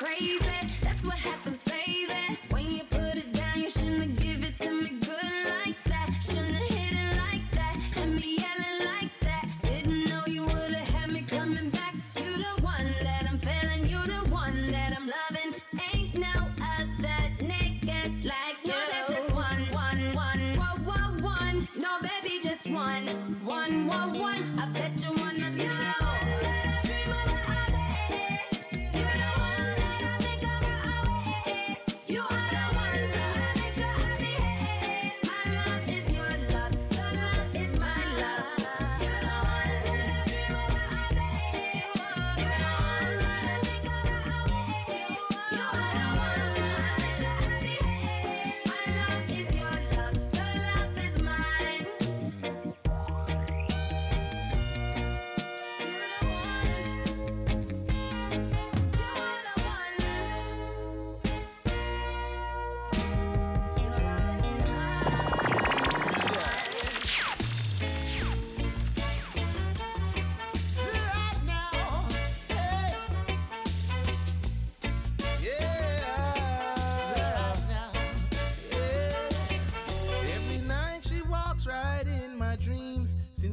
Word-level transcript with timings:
crazy. 0.00 0.38
That's 0.80 1.04
what 1.04 1.14
happens. 1.14 1.59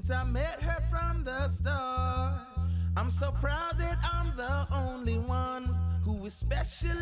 since 0.07 0.19
I 0.19 0.23
met 0.25 0.61
her 0.61 0.81
from 0.89 1.23
the 1.25 1.47
start. 1.49 2.33
I'm 2.95 3.11
so 3.11 3.29
proud 3.41 3.77
that 3.77 3.97
I'm 4.13 4.33
the 4.37 4.67
only 4.73 5.17
one 5.17 5.69
who 6.03 6.25
is 6.25 6.33
special 6.33 6.96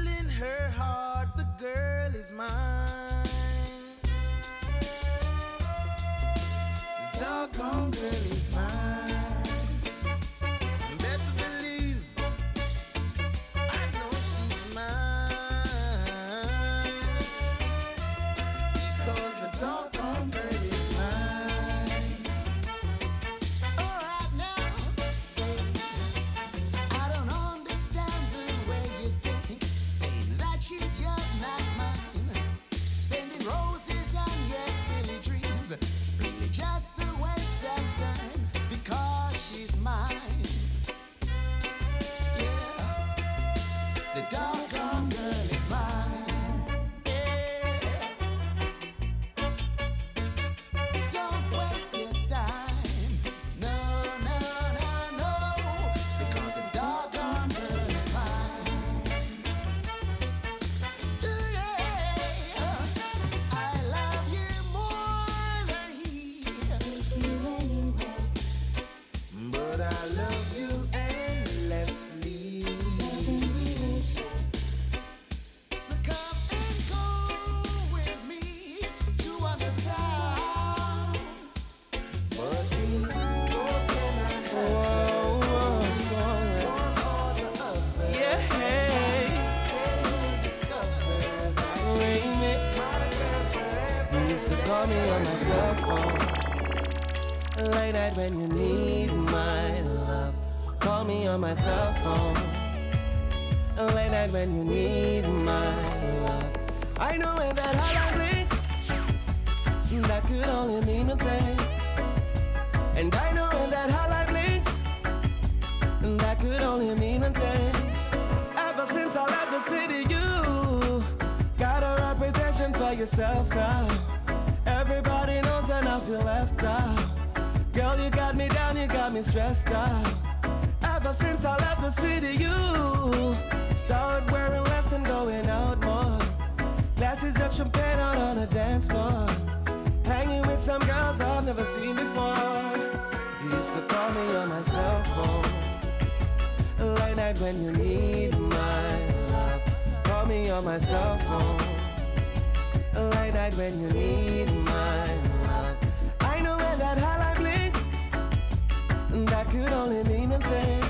it 159.95 160.07
mean 160.09 160.31
a 160.31 160.39
thing. 160.39 160.83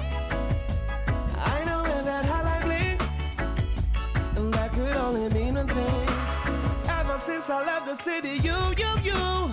I 1.37 1.63
know 1.65 1.83
when 1.83 2.05
that 2.05 2.25
highlight 2.25 2.63
blinks, 2.63 3.07
and 4.35 4.53
that 4.53 4.71
could 4.73 4.95
only 4.97 5.29
mean 5.33 5.55
one 5.55 5.67
thing. 5.67 6.07
Ever 6.89 7.19
since 7.25 7.49
I 7.49 7.63
left 7.65 7.85
the 7.85 7.97
city, 7.97 8.37
you, 8.47 8.57
you, 8.81 8.91
you, 9.09 9.51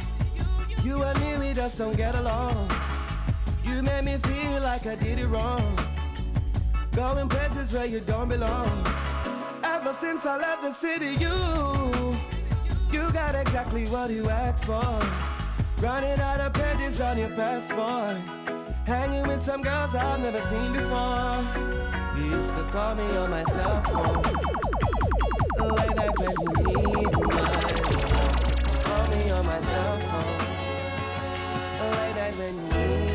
you 0.82 1.02
and 1.02 1.20
me, 1.20 1.38
we 1.38 1.52
just 1.52 1.76
don't 1.76 1.96
get 1.96 2.14
along. 2.14 2.70
You 3.64 3.82
made 3.82 4.04
me 4.04 4.16
feel 4.16 4.62
like 4.62 4.86
I 4.86 4.94
did 4.94 5.18
it 5.18 5.26
wrong. 5.26 5.78
Going 6.92 7.28
places 7.28 7.72
where 7.74 7.86
you 7.86 8.00
don't 8.00 8.28
belong. 8.28 8.86
Ever 9.64 9.94
since 10.00 10.24
I 10.24 10.38
left 10.38 10.62
the 10.62 10.72
city, 10.72 11.12
you, 11.24 12.16
you 12.90 13.12
got 13.12 13.34
exactly 13.34 13.84
what 13.86 14.10
you 14.10 14.28
asked 14.30 14.64
for. 14.64 14.98
Running 15.84 16.18
out 16.20 16.40
of 16.40 16.54
pages 16.54 17.00
on 17.00 17.18
your 17.18 17.30
passport. 17.30 18.41
Hanging 18.84 19.26
with 19.28 19.44
some 19.44 19.62
girls 19.62 19.94
I've 19.94 20.18
never 20.20 20.40
seen 20.42 20.72
before. 20.72 21.46
You 22.16 22.24
used 22.36 22.52
to 22.56 22.64
call 22.72 22.96
me 22.96 23.04
on 23.16 23.30
my 23.30 23.44
cell 23.44 23.80
phone. 23.84 24.22
Late 25.76 25.96
night 25.96 26.18
when 26.18 26.34
you 26.40 26.48
need 26.66 27.12
my 27.12 27.52
Call 28.82 29.06
me 29.16 29.30
on 29.30 29.46
my 29.46 29.60
cell 29.60 30.00
phone. 30.00 30.38
Late 31.92 32.16
night 32.16 32.34
when 32.34 32.54
you 32.56 32.62
need 32.72 33.11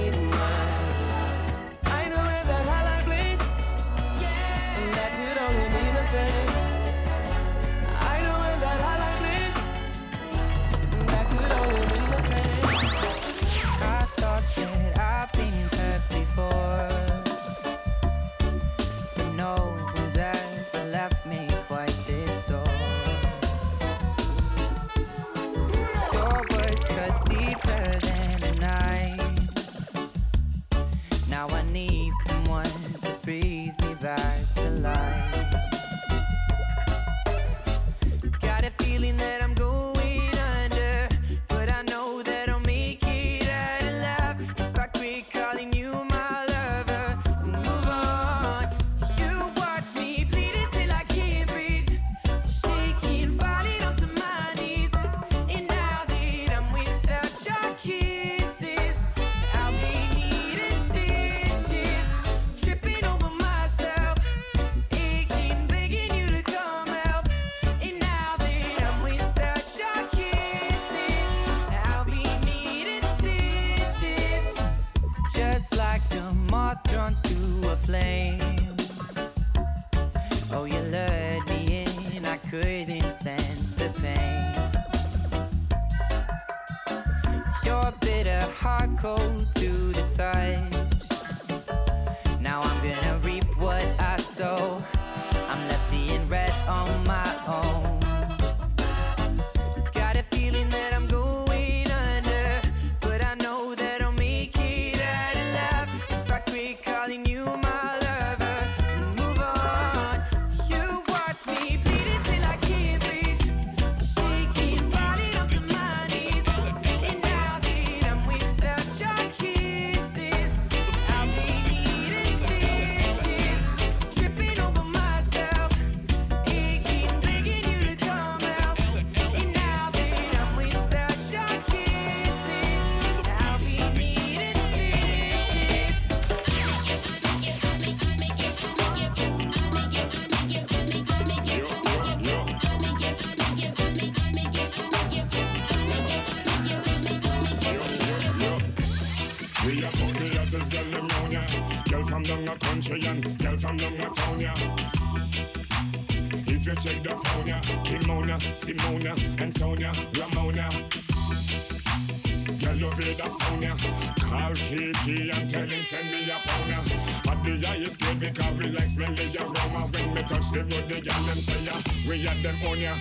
Me 170.57 170.63
touch 170.63 170.87
the 170.87 171.01
girl 171.01 171.23
them 171.23 171.37
say 171.37 171.63
ya 171.65 171.73
We 172.09 172.27
at 172.27 172.41
them 172.41 172.55
on 172.65 172.79
ya 172.79 172.95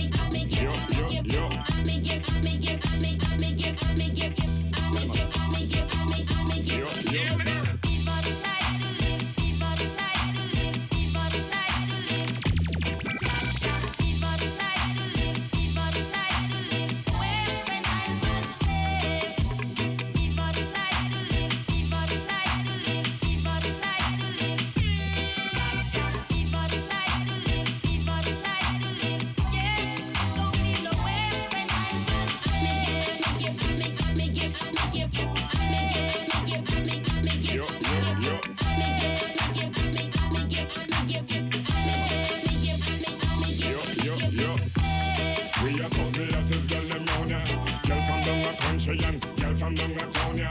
Yo, 0.00 0.19
down 48.96 49.14
a 49.14 49.18
country 49.20 49.20
and 49.30 49.40
girl 49.40 49.54
from 49.54 49.74
down 49.74 49.92
a 49.92 50.12
town 50.12 50.36
ya. 50.36 50.50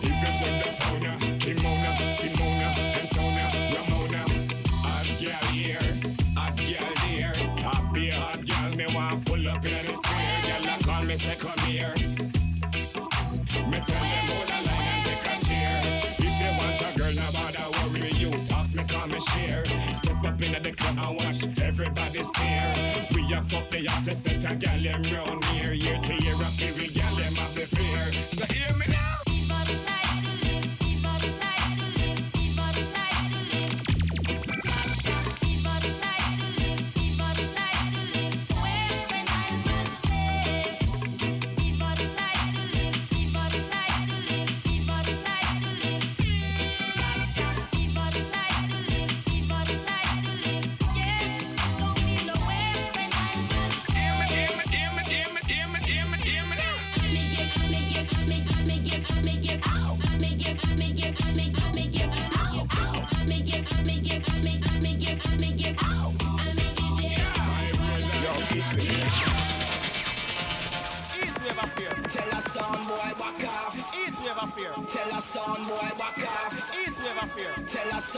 If 0.00 0.18
you 0.20 0.30
check 0.38 0.54
the 0.62 0.70
phone 0.80 1.02
ya, 1.02 1.12
Kimona, 1.38 1.90
Simona 2.12 2.68
and 2.98 3.08
Sonia, 3.08 3.46
Ramona. 3.74 4.22
Hot 4.82 5.08
girl 5.20 5.44
here, 5.52 5.88
hot 6.36 6.56
girl 6.56 6.92
there. 7.04 7.32
A 7.32 8.14
hot 8.16 8.40
girl, 8.46 8.70
me 8.76 8.86
want 8.94 9.28
full 9.28 9.48
up 9.48 9.64
in 9.64 9.86
the 9.86 9.92
square. 9.92 10.40
Girl 10.46 10.68
a 10.68 10.84
call 10.84 11.04
me 11.04 11.16
say 11.16 11.36
come 11.36 11.58
here. 11.66 11.94
Me 13.68 13.78
tell 13.84 14.04
them 14.10 14.26
hold 14.28 14.48
a 14.48 14.58
line 14.66 14.88
and 14.94 15.04
take 15.04 15.26
a 15.26 15.34
chair. 15.44 15.76
If 16.18 16.34
you 16.40 16.50
want 16.56 16.80
a 16.80 16.98
girl, 16.98 17.14
no 17.14 17.26
bother 17.32 17.68
worry 17.92 18.10
you. 18.12 18.30
Ask 18.54 18.74
me, 18.74 18.84
come 18.88 19.12
and 19.12 19.22
share. 19.22 19.64
Step 19.92 20.24
up 20.24 20.40
in 20.40 20.62
the 20.62 20.72
club 20.72 20.98
and 20.98 21.16
watch 21.20 21.40
everybody 21.60 22.22
stare. 22.22 22.72
We 23.14 23.32
a 23.34 23.42
fuck 23.42 23.68
the 23.70 23.84
hottest 23.86 24.22
set 24.22 24.50
a 24.50 24.54
gal 24.56 24.80
them 24.80 25.02
round 25.12 25.47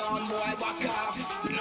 Sound 0.00 0.28
boy 0.30 0.52
back 0.58 0.80
off. 0.88 1.16
Turn 1.44 1.58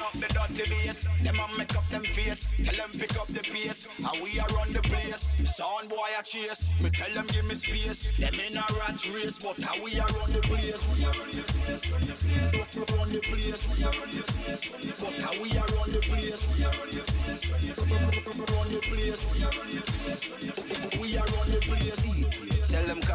up 0.00 0.12
the 0.12 0.28
dirty 0.30 0.64
bass. 0.70 1.08
Them 1.24 1.40
a 1.40 1.58
make 1.58 1.76
up 1.76 1.88
them 1.88 2.04
face. 2.04 2.54
Tell 2.62 2.76
them 2.76 2.90
pick 2.92 3.16
up 3.18 3.26
the 3.26 3.42
pace. 3.42 3.88
How 4.00 4.14
we 4.22 4.38
a 4.38 4.44
run 4.54 4.72
the 4.72 4.80
place. 4.82 5.42
Sound 5.56 5.88
boy 5.88 6.06
a 6.16 6.22
chase. 6.22 6.70
Me 6.80 6.90
tell 6.90 7.10
them 7.14 7.26
give 7.34 7.48
me 7.48 7.54
space. 7.54 8.16
Them 8.16 8.34
in 8.46 8.56
a 8.58 8.64
rat 8.78 9.02
race, 9.12 9.38
but 9.40 9.58
how 9.58 9.74
we 9.82 9.98
a 9.98 10.06
run 10.06 10.32
the 10.32 10.38
place. 10.38 10.86
Run 10.86 11.10
the 11.26 11.42
place. 11.42 12.70
Run 12.78 13.10
the 13.10 13.18
place. 13.18 13.62
But 15.00 15.14
how 15.18 15.34
we 15.42 15.50
a 15.50 15.64
run 15.74 15.90
the 15.90 15.98
place. 15.98 16.60
Run 18.54 18.68
the 18.70 18.80
place. 18.86 19.20
We 19.34 19.89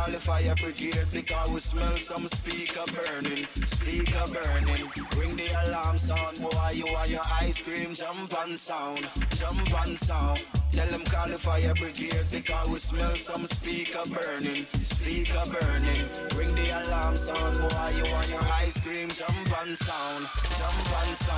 call 0.05 0.13
the 0.13 0.19
fire 0.19 0.55
brigade 0.55 1.05
because 1.11 1.49
we 1.51 1.59
smell 1.59 1.93
some 1.95 2.27
speaker 2.27 2.83
burning, 2.93 3.47
speaker 3.63 4.25
burning. 4.27 4.91
Ring 5.17 5.35
the 5.35 5.47
alarm 5.65 5.97
sound, 5.97 6.39
boy, 6.41 6.71
you 6.73 6.87
are 6.87 7.07
your 7.07 7.21
ice 7.41 7.61
cream 7.61 7.93
jump 7.93 8.33
and 8.43 8.57
sound, 8.57 9.07
jump 9.35 9.85
and 9.85 9.97
sound. 9.97 10.43
Tell 10.71 10.87
them 10.87 11.03
call 11.05 11.27
the 11.27 11.39
fire 11.39 11.73
brigade 11.73 12.25
because 12.29 12.69
we 12.69 12.77
smell 12.79 13.13
some 13.13 13.45
speaker 13.45 14.03
burning, 14.09 14.65
speaker 14.81 15.43
burning. 15.45 16.01
Ring 16.35 16.53
the 16.53 16.83
alarm 16.83 17.17
sound, 17.17 17.57
boy, 17.59 17.91
you 17.97 18.05
are 18.13 18.25
your 18.25 18.43
ice 18.61 18.79
cream 18.81 19.09
jump 19.09 19.61
and 19.61 19.77
sound, 19.77 20.27
jump 20.57 21.01
and 21.01 21.17
sound. 21.17 21.34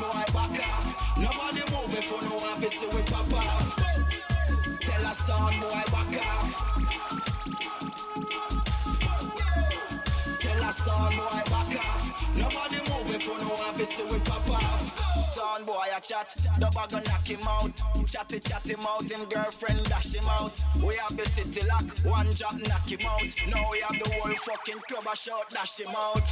boy 0.00 0.24
back 0.32 0.58
off. 0.68 1.16
Nobody 1.18 1.62
move 1.72 1.90
before 1.94 2.22
no 2.22 2.36
one 2.36 2.60
be 2.60 2.68
see 2.68 2.86
we 2.94 3.02
pop 3.02 3.32
off. 3.32 3.76
Tell 4.80 5.04
a 5.04 5.14
sound 5.14 5.60
boy 5.60 5.82
back 5.94 6.14
off. 6.26 6.48
Tell 10.40 10.64
us 10.64 10.76
sound 10.78 11.16
boy 11.16 11.42
back 11.50 11.76
off. 11.84 12.36
Nobody 12.36 12.78
move 12.90 13.06
before 13.12 13.38
no 13.38 13.54
one 13.54 13.76
be 13.76 13.84
see 13.84 14.04
we 14.04 14.18
pop 14.20 14.50
off. 14.50 14.93
Sound 15.44 15.66
boy 15.66 15.86
I 15.94 16.00
chat, 16.00 16.34
the 16.58 16.70
bag 16.74 16.88
gonna 16.88 17.04
knock 17.04 17.26
him 17.26 17.46
out. 17.46 17.72
Chatty 18.06 18.40
chat 18.40 18.66
him 18.66 18.80
out, 18.88 19.02
him 19.02 19.28
girlfriend 19.28 19.84
dash 19.84 20.14
him 20.14 20.24
out. 20.26 20.58
We 20.82 20.94
have 20.96 21.14
the 21.18 21.28
city 21.28 21.60
lock, 21.68 21.84
one 22.02 22.30
drop 22.30 22.56
knock 22.66 22.88
him 22.88 23.06
out. 23.06 23.28
Now 23.52 23.68
we 23.70 23.80
have 23.80 23.98
the 24.02 24.08
whole 24.08 24.34
fucking 24.34 24.80
club 24.88 25.04
a 25.12 25.14
shout 25.14 25.50
dash 25.50 25.80
him 25.80 25.94
out. 25.94 26.26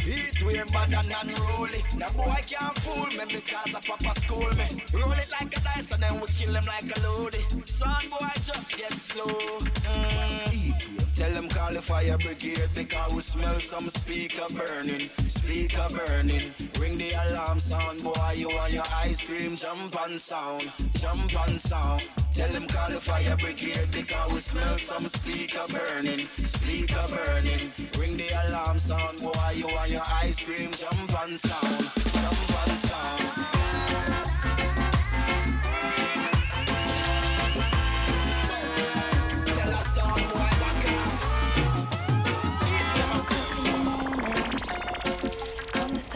Heat 0.00 0.42
wave 0.42 0.72
bad 0.72 0.94
and 0.94 1.14
unruly. 1.20 1.84
The 2.00 2.08
boy 2.16 2.40
can't 2.48 2.78
fool 2.80 3.06
me 3.18 3.24
because 3.28 3.74
a 3.74 3.80
papa 3.86 4.20
school 4.20 4.48
me. 4.56 4.82
Roll 4.94 5.12
it 5.12 5.28
like 5.30 5.54
a 5.54 5.60
dice 5.60 5.90
and 5.92 6.02
then 6.02 6.18
we 6.18 6.26
kill 6.28 6.56
him 6.56 6.64
like 6.64 6.90
a 6.96 7.00
loady. 7.04 7.68
Sound 7.68 8.08
boy 8.08 8.32
just 8.40 8.78
get 8.78 8.92
slow. 8.92 9.26
Mm. 9.26 10.46
Wave. 10.46 10.75
Tell 11.16 11.30
them 11.30 11.48
call 11.48 11.72
the 11.72 11.80
fire 11.80 12.18
brigade 12.18 12.68
because 12.74 13.14
we 13.14 13.22
smell 13.22 13.56
some 13.56 13.88
speaker 13.88 14.44
burning, 14.52 15.08
speaker 15.24 15.86
burning. 15.88 16.42
Ring 16.78 16.98
the 16.98 17.10
alarm 17.24 17.58
sound, 17.58 18.02
boy, 18.02 18.34
you 18.36 18.50
want 18.50 18.74
your 18.74 18.84
ice 18.94 19.24
cream, 19.24 19.56
jump 19.56 19.96
and 20.04 20.20
sound, 20.20 20.70
jump 20.98 21.48
and 21.48 21.58
sound. 21.58 22.06
Tell 22.34 22.52
them 22.52 22.66
call 22.68 22.90
the 22.90 23.00
fire 23.00 23.34
brigade 23.38 23.88
because 23.92 24.30
we 24.30 24.38
smell 24.40 24.76
some 24.76 25.06
speaker 25.06 25.64
burning, 25.70 26.28
speaker 26.36 27.06
burning. 27.08 27.72
Ring 27.98 28.18
the 28.18 28.28
alarm 28.48 28.78
sound, 28.78 29.18
boy, 29.18 29.32
you 29.54 29.68
want 29.68 29.90
your 29.90 30.02
ice 30.22 30.44
cream, 30.44 30.70
jump 30.72 31.22
and 31.22 31.40
sound, 31.40 32.05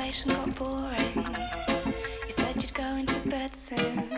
Conversation 0.01 0.31
got 0.31 0.55
boring. 0.55 1.37
You 2.25 2.31
said 2.31 2.63
you'd 2.63 2.73
go 2.73 2.85
into 2.97 3.19
bed 3.29 3.55
soon. 3.55 4.11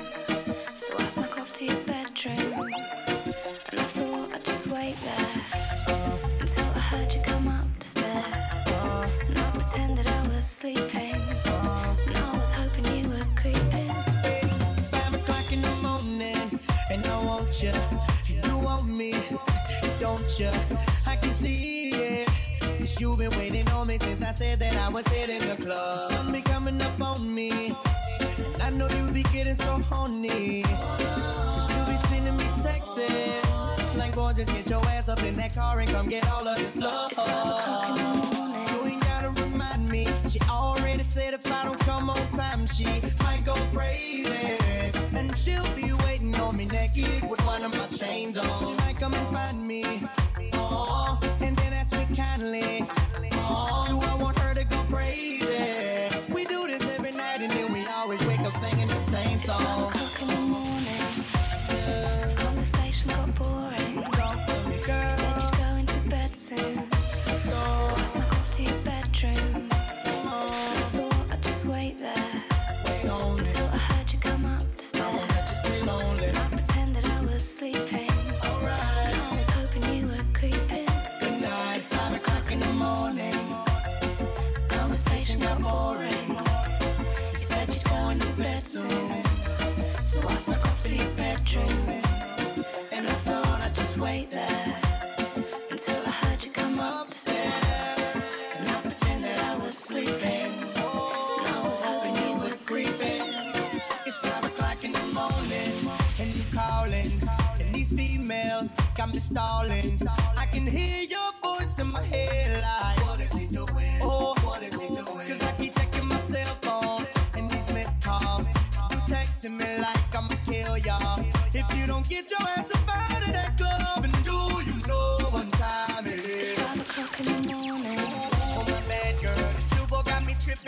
So 0.77 0.95
I 0.97 1.07
snuck 1.09 1.41
off 1.41 1.53
to 1.55 1.65
your 1.65 1.81
bedroom. 1.81 2.71
And 3.73 3.81
I 3.81 3.89
thought 3.97 4.33
I'd 4.33 4.45
just 4.45 4.69
wait 4.69 4.95
there. 5.03 5.43
Until 6.41 6.65
I 6.67 6.79
heard 6.79 7.13
you 7.13 7.21
come 7.23 7.49
up 7.49 7.67
the 7.81 7.85
stairs. 7.85 8.85
And 9.27 9.39
I 9.41 9.51
pretended 9.51 10.07
I 10.07 10.29
was 10.29 10.47
sleeping. 10.47 11.17
And 11.47 12.17
I 12.17 12.39
was 12.39 12.53
hoping 12.53 12.85
you 12.97 13.09
were 13.09 13.27
creeping. 13.35 13.91
It's 14.79 14.89
five 14.89 15.13
o'clock 15.13 15.53
in 15.53 15.63
the 15.63 15.75
morning, 15.83 16.61
and 16.93 17.05
I 17.05 17.25
want 17.25 17.61
you, 17.61 17.73
you 18.29 18.59
want 18.59 18.87
me, 18.87 19.15
don't 19.99 20.39
you? 20.39 20.51
I 21.09 21.17
can 21.17 21.35
see 21.35 21.91
it. 21.91 22.29
Cause 22.79 23.01
you've 23.01 23.19
been 23.19 23.31
waiting 23.33 23.69
me 23.93 23.99
since 23.99 24.23
I 24.23 24.33
said 24.33 24.59
that 24.61 24.75
I 24.77 24.89
was 24.89 25.07
hitting 25.09 25.41
the 25.49 25.57
club. 25.57 26.13
Sun 26.13 26.33
be 26.33 26.41
coming 26.41 26.81
up 26.81 27.01
on 27.01 27.35
me, 27.35 27.75
and 28.55 28.63
I 28.63 28.71
know 28.71 28.89
you 28.89 29.11
be 29.11 29.23
getting 29.25 29.57
so 29.57 29.79
horny. 29.91 30.63
Cause 30.63 31.69
you 31.71 31.93
be 31.93 31.99
sending 32.09 32.37
me 32.37 32.47
texts. 32.63 32.99
Like, 33.95 34.15
boy, 34.15 34.33
just 34.35 34.53
get 34.55 34.71
your 34.71 34.85
ass 34.87 35.09
up 35.09 35.23
in 35.23 35.37
that 35.37 35.55
car 35.55 35.81
and 35.81 35.91
come 35.91 36.09
get 36.09 36.27
all 36.31 36.47
of 36.47 36.57
this 36.57 36.77
love. 36.77 37.13
You 37.13 38.91
ain't 38.91 39.03
gotta 39.03 39.31
remind 39.43 39.89
me. 39.89 40.07
She 40.29 40.41
already 40.49 41.03
said 41.03 41.35
if 41.35 41.47
I 41.53 41.65
don't 41.65 41.81
come 41.81 42.09
on 42.09 42.27
time, 42.29 42.67
she 42.67 42.87
might 43.25 43.43
go 43.45 43.55
crazy. 43.75 44.57
And 45.15 45.37
she'll 45.37 45.71
be 45.75 45.93
waiting 46.05 46.35
on 46.37 46.57
me 46.57 46.65
naked 46.65 47.29
with 47.29 47.45
one 47.45 47.63
of 47.63 47.73
my 47.73 47.87
chains 47.89 48.39
on. 48.39 48.47
She 48.59 48.73
might 48.85 48.97
come 48.99 49.13
and 49.13 49.29
find 49.29 49.67
me. 49.67 50.01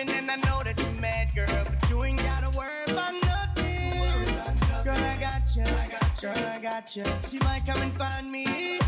Got 0.07 0.17
and 0.19 0.31
I 0.31 0.37
know 0.37 0.63
that 0.63 0.79
you're 0.79 1.01
mad, 1.01 1.35
girl. 1.35 1.65
But 1.65 1.91
you 1.91 2.05
ain't 2.05 2.19
gotta 2.19 2.51
worry 2.57 2.85
about 2.89 3.13
nothing. 3.13 4.85
Girl. 4.85 4.97
I 4.97 5.17
got 5.19 5.57
you. 5.57 5.65
Girl, 6.21 6.49
I 6.49 6.59
got 6.61 6.97
you. 6.97 7.05
She 7.29 7.39
might 7.39 7.63
come 7.67 7.81
and 7.81 7.93
find 7.95 8.31
me. 8.31 8.81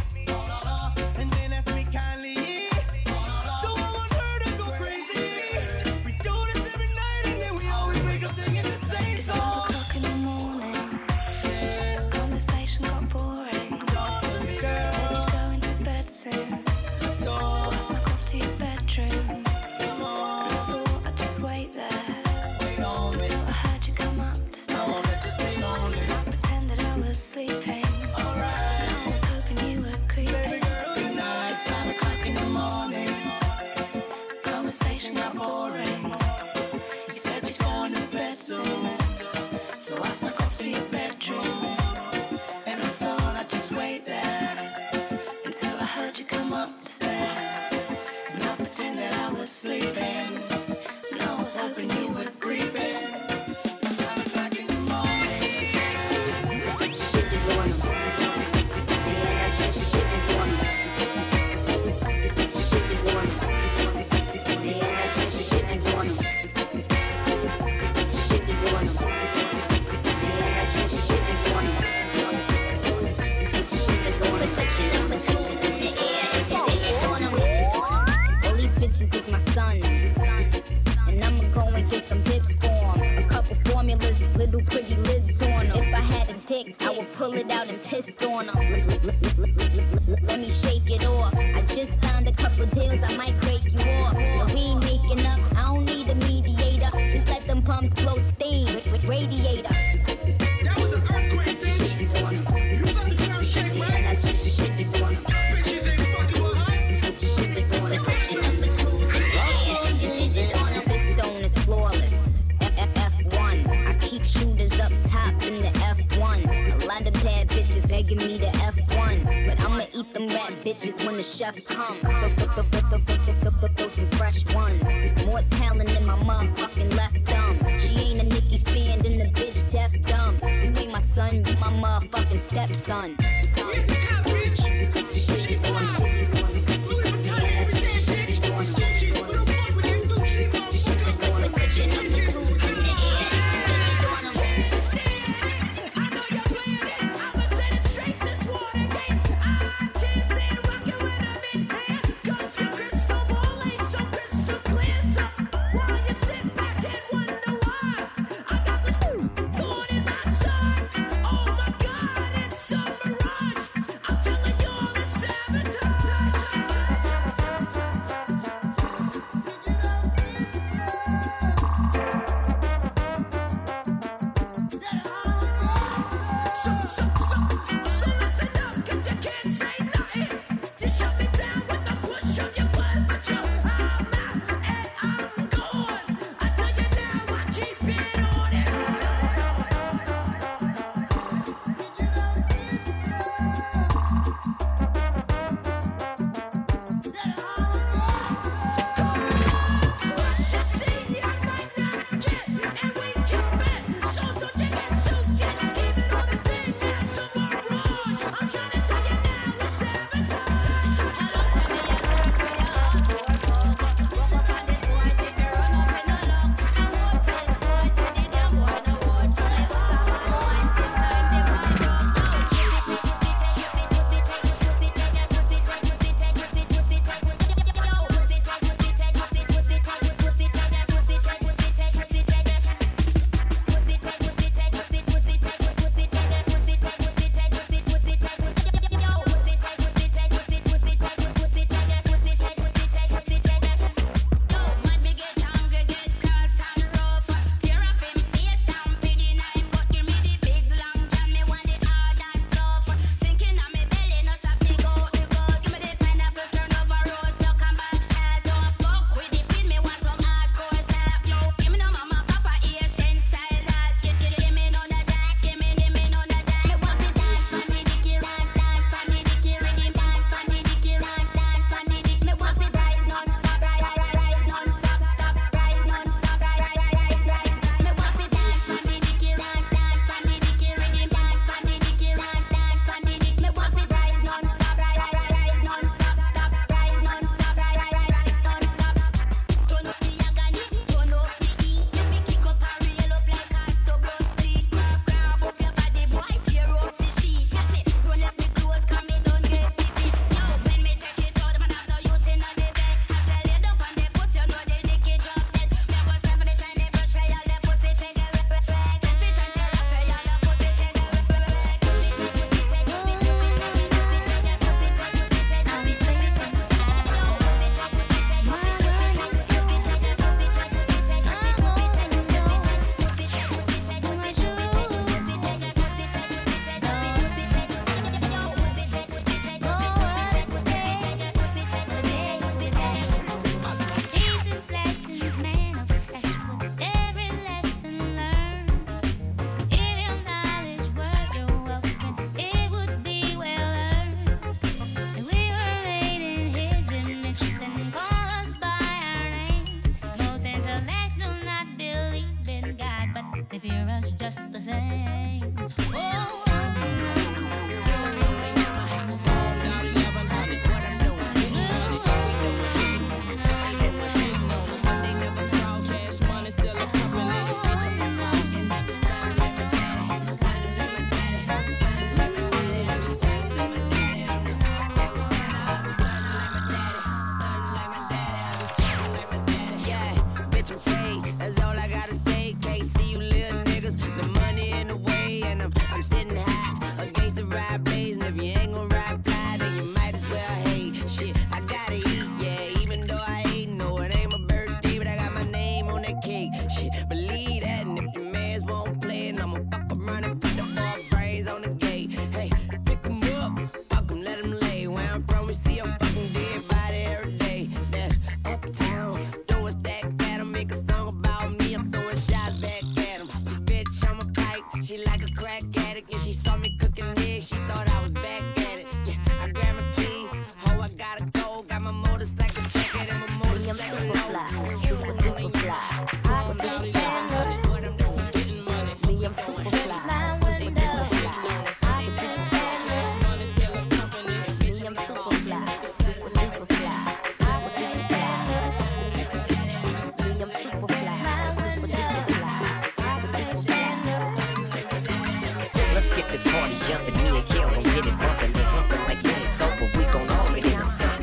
Jumping. 446.87 447.14
Me 447.14 447.38
and 447.38 447.46
Kel 447.46 447.68
gon' 447.68 447.83
get 447.83 448.07
it 448.07 448.18
bumping. 448.18 448.53
They 448.53 448.62
humping 448.62 449.03
like 449.11 449.22
you 449.25 449.31
and 449.31 449.51
sober. 449.59 449.87
We 449.99 450.05
gon' 450.14 450.31
all 450.31 450.49
get 450.55 450.64
in 450.64 450.79
the 450.79 450.85
sun. 450.85 451.18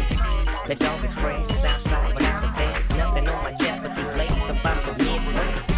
The 0.67 0.76
dog 0.76 1.04
is 1.04 1.13
fresh, 1.13 1.47
Southside 1.47 2.13
without 2.13 2.41
the 2.41 2.52
best. 2.60 2.89
Nothing 2.97 3.30
on 3.30 3.43
my 3.43 3.54
chest, 3.54 3.82
but 3.82 3.95
these 3.95 4.13
ladies 4.13 4.49
about 4.49 4.80
the 4.86 4.91
Midwest. 4.99 5.71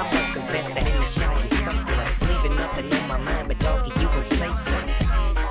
I 0.00 0.04
must 0.12 0.32
confess 0.32 0.68
that 0.68 0.86
in 0.88 0.96
the 0.96 1.04
shot 1.04 1.36
you 1.42 1.50
so 1.50 1.72
blessed. 1.84 2.22
Leaving 2.28 2.56
nothing 2.56 2.92
on 2.92 3.08
my 3.08 3.18
mind, 3.18 3.48
but 3.48 3.58
doggy, 3.58 3.92
you 4.00 4.08
would 4.16 4.26
say 4.26 4.48
so. 4.48 4.78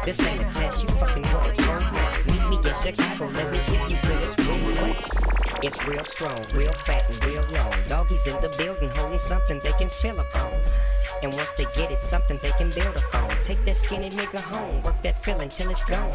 This 0.04 0.20
ain't 0.26 0.42
a 0.42 0.50
test, 0.52 0.84
you 0.84 0.90
fucking 0.98 1.26
want 1.34 1.46
a 1.46 1.54
cold. 1.62 1.86
Meet 2.26 2.44
me 2.50 2.58
in 2.58 2.76
Chicago, 2.82 3.30
let 3.38 3.52
me 3.54 3.60
give 3.70 3.90
you 3.90 3.98
to 4.02 4.14
this 4.22 4.36
west. 4.82 5.16
It's 5.62 5.88
real 5.88 6.06
strong, 6.06 6.42
real 6.54 6.74
fat, 6.90 7.06
and 7.10 7.18
real 7.26 7.46
long. 7.54 7.74
Doggies 7.88 8.26
in 8.26 8.36
the 8.42 8.50
building 8.58 8.90
holding 8.90 9.20
something 9.20 9.60
they 9.60 9.74
can 9.74 9.90
feel 9.90 10.20
upon. 10.20 10.54
And 11.26 11.34
once 11.34 11.54
they 11.54 11.66
get 11.76 11.90
it, 11.90 12.00
something 12.00 12.38
they 12.38 12.52
can 12.52 12.70
build 12.70 12.96
upon. 12.98 13.32
Take 13.44 13.66
that 13.66 13.76
skinny 13.76 14.12
nigga 14.12 14.38
home, 14.42 14.84
work 14.84 15.02
that 15.02 15.20
feeling 15.24 15.50
till 15.50 15.72
it's 15.72 15.84
gone. 15.84 16.12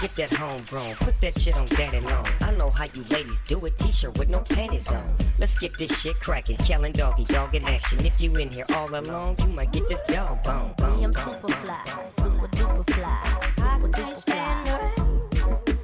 Get 0.00 0.14
that 0.14 0.32
homegrown, 0.32 0.94
put 1.00 1.20
that 1.20 1.36
shit 1.36 1.56
on 1.56 1.66
daddy 1.66 1.98
long. 1.98 2.28
I 2.42 2.52
know 2.54 2.70
how 2.70 2.84
you 2.84 3.02
ladies 3.10 3.40
do 3.40 3.58
it, 3.66 3.76
t-shirt 3.80 4.16
with 4.18 4.28
no 4.28 4.38
panties 4.38 4.86
on. 4.92 5.16
Let's 5.40 5.58
get 5.58 5.76
this 5.76 6.00
shit 6.00 6.14
cracking, 6.20 6.58
Kellen 6.58 6.92
doggy, 6.92 7.24
dog 7.24 7.56
in 7.56 7.64
action. 7.66 8.06
If 8.06 8.20
you 8.20 8.36
in 8.36 8.50
here 8.50 8.66
all 8.76 8.88
alone, 8.94 9.34
you 9.40 9.48
might 9.48 9.72
get 9.72 9.88
this 9.88 10.00
dog 10.02 10.44
bone. 10.44 10.68
Me, 10.68 10.74
bone, 10.78 11.04
I'm 11.06 11.10
bone, 11.10 11.24
super 11.24 11.48
bone. 11.48 11.56
fly, 11.56 12.08
super 12.10 12.46
duper 12.46 12.90
fly, 12.94 13.50
super 13.56 13.88
duper 13.88 14.24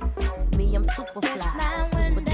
fly. 0.07 0.57
Me, 0.57 0.77
I'm 0.77 0.85
super 0.85 1.21
fly, 1.21 1.83
super 1.83 2.28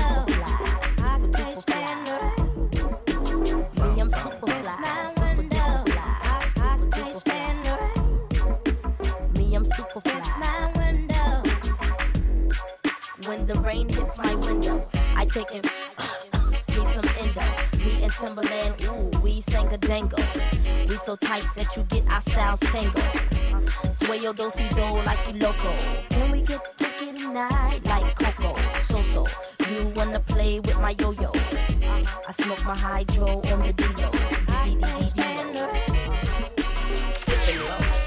rain 13.75 13.89
hits 13.89 14.19
my 14.19 14.35
window, 14.35 14.87
I 15.17 15.25
take 15.25 15.51
it. 15.53 15.67
Uh, 15.99 16.51
me 16.69 16.87
some 16.95 17.09
endo, 17.21 17.45
me 17.85 18.03
and 18.05 18.13
Timberland, 18.13 18.75
ooh, 18.85 19.21
we 19.21 19.41
sang 19.43 19.73
a 19.73 19.79
dango. 19.79 20.17
We 20.89 20.97
so 20.99 21.17
tight 21.17 21.47
that 21.57 21.77
you 21.77 21.83
get 21.85 22.07
our 22.09 22.23
styles 22.23 22.61
tangled. 22.61 23.05
Sway 23.95 24.19
your 24.19 24.35
dosey 24.35 24.69
do 24.75 24.87
like 25.09 25.23
you 25.27 25.41
loco. 25.41 25.73
Can 26.11 26.31
we 26.31 26.41
get 26.43 26.63
kinky 26.79 27.21
tonight 27.21 27.81
like 27.85 28.15
Coco? 28.19 28.55
So 28.91 29.03
so, 29.13 29.27
you 29.71 29.89
wanna 29.97 30.21
play 30.21 30.61
with 30.61 30.79
my 30.79 30.95
yo 31.01 31.11
yo? 31.13 31.33
I 32.29 32.33
smoke 32.33 32.65
my 32.65 32.77
hydro 32.77 33.27
on 33.53 33.63
the 33.63 33.73
Dio. 33.73 34.35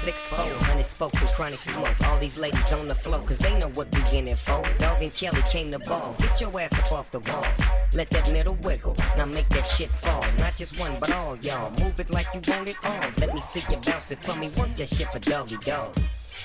Six 0.08 0.28
four, 0.28 0.50
honey 0.64 0.80
spoke 0.80 1.12
with 1.12 1.30
chronic 1.34 1.58
smoke. 1.58 2.00
All 2.06 2.18
these 2.18 2.38
ladies 2.38 2.72
on 2.72 2.88
the 2.88 2.94
floor, 2.94 3.20
cause 3.26 3.36
they 3.36 3.54
know 3.58 3.68
what 3.74 3.94
we 3.94 4.18
in 4.18 4.26
it 4.26 4.38
for. 4.38 4.62
Dog 4.78 5.02
and 5.02 5.14
Kelly 5.14 5.42
came 5.42 5.70
to 5.70 5.78
ball. 5.80 6.16
Get 6.18 6.40
your 6.40 6.58
ass 6.58 6.72
up 6.78 6.90
off 6.92 7.10
the 7.10 7.18
wall. 7.18 7.44
Let 7.92 8.08
that 8.08 8.32
middle 8.32 8.54
wiggle. 8.62 8.96
Now 9.18 9.26
make 9.26 9.50
that 9.50 9.66
shit 9.66 9.92
fall. 9.92 10.24
Not 10.38 10.56
just 10.56 10.80
one, 10.80 10.92
but 10.98 11.12
all 11.12 11.36
y'all. 11.36 11.70
Move 11.72 12.00
it 12.00 12.08
like 12.08 12.28
you 12.32 12.40
want 12.48 12.68
it 12.68 12.76
all. 12.86 13.10
Let 13.18 13.34
me 13.34 13.42
see 13.42 13.62
you 13.68 13.76
bounce 13.84 14.10
it 14.10 14.18
for 14.18 14.34
me. 14.34 14.48
Work 14.56 14.70
that 14.78 14.88
shit 14.88 15.12
for 15.12 15.18
doggy 15.18 15.58
dog. 15.58 15.94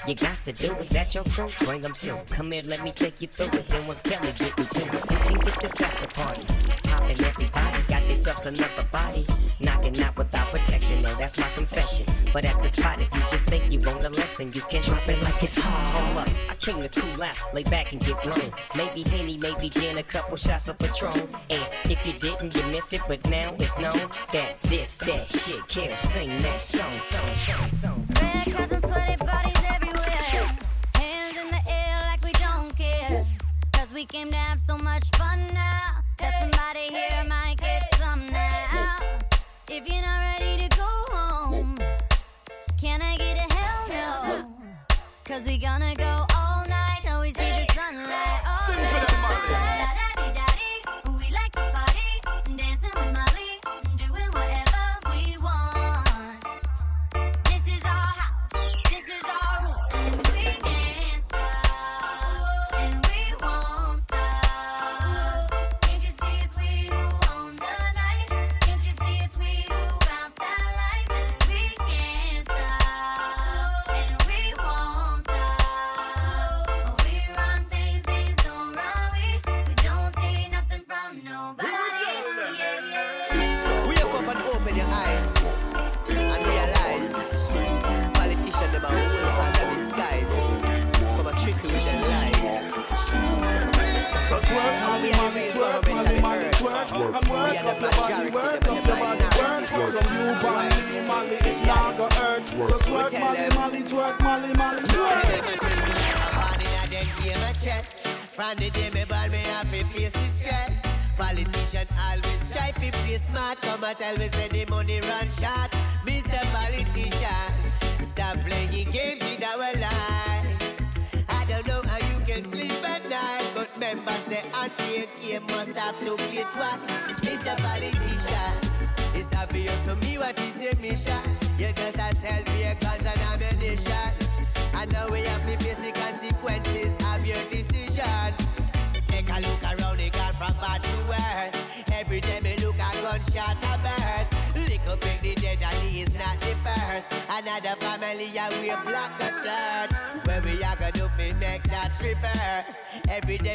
You 0.06 0.16
got 0.16 0.36
to 0.36 0.52
do 0.52 0.74
it, 0.74 0.90
that 0.90 1.16
your 1.16 1.24
crew, 1.24 1.48
bring 1.64 1.80
them 1.80 1.94
too. 1.94 2.18
Come 2.28 2.52
here, 2.52 2.62
let 2.66 2.84
me 2.84 2.92
take 2.92 3.22
you 3.22 3.28
through 3.30 3.58
it. 3.58 3.70
Then 3.70 3.88
once 3.88 4.02
Kelly 4.02 4.34
get 4.34 4.58
into 4.60 4.82
it, 4.82 5.10
we 5.10 5.16
can 5.16 5.40
get 5.40 5.62
this 5.62 5.82
after 5.82 6.08
party. 6.08 6.44
Poppin' 6.90 7.24
everybody, 7.24 7.84
got 7.88 8.06
themselves 8.06 8.46
another 8.46 8.84
body. 8.92 9.26
Knocking 9.62 9.98
out 10.04 10.18
without 10.18 10.46
protection, 10.48 11.02
no, 11.04 11.16
that's 11.16 11.40
my 11.40 11.48
confession. 11.56 12.06
But 12.34 12.44
at 12.44 12.62
the 12.62 12.68
spot, 12.68 13.00
if 13.00 13.16
you 13.16 13.22
just 13.32 13.46
think 13.46 13.72
you 13.72 13.80
want 13.80 14.04
a 14.04 14.10
lesson, 14.10 14.52
you 14.52 14.60
can 14.62 14.82
drop 14.82 15.08
it 15.08 15.24
like 15.24 15.42
it's 15.42 15.56
hard. 15.56 16.06
Hold 16.06 16.28
up, 16.28 16.34
I 16.52 16.56
came 16.56 16.82
to 16.82 16.90
cool 16.90 17.24
out, 17.24 17.38
lay 17.54 17.64
back 17.64 17.94
and 17.94 18.04
get 18.04 18.22
blown. 18.22 18.52
Maybe 18.76 19.10
Henny, 19.10 19.38
maybe 19.38 19.70
gin, 19.70 19.98
a 20.00 20.04
couple 20.04 20.36
shots 20.36 20.68
of 20.68 20.78
Patron. 20.80 21.14
And 21.50 21.64
if 21.86 22.06
you 22.06 22.12
didn't, 22.20 22.54
you 22.54 22.64
missed 22.74 22.92
it, 22.92 23.02
but 23.08 23.24
now 23.30 23.56
it's 23.58 23.78
known 23.80 24.10
that 24.34 24.62
this, 24.64 24.98
that 24.98 25.30
shit 25.30 25.66
kills. 25.70 25.98
Sing 26.12 26.42
that 26.42 26.62
song, 26.62 26.92
don't, 27.10 27.82
don't, 27.82 27.82
don't. 27.82 28.13
So 34.78 34.84
much 34.84 35.04
fun 35.16 35.46
now. 35.54 35.73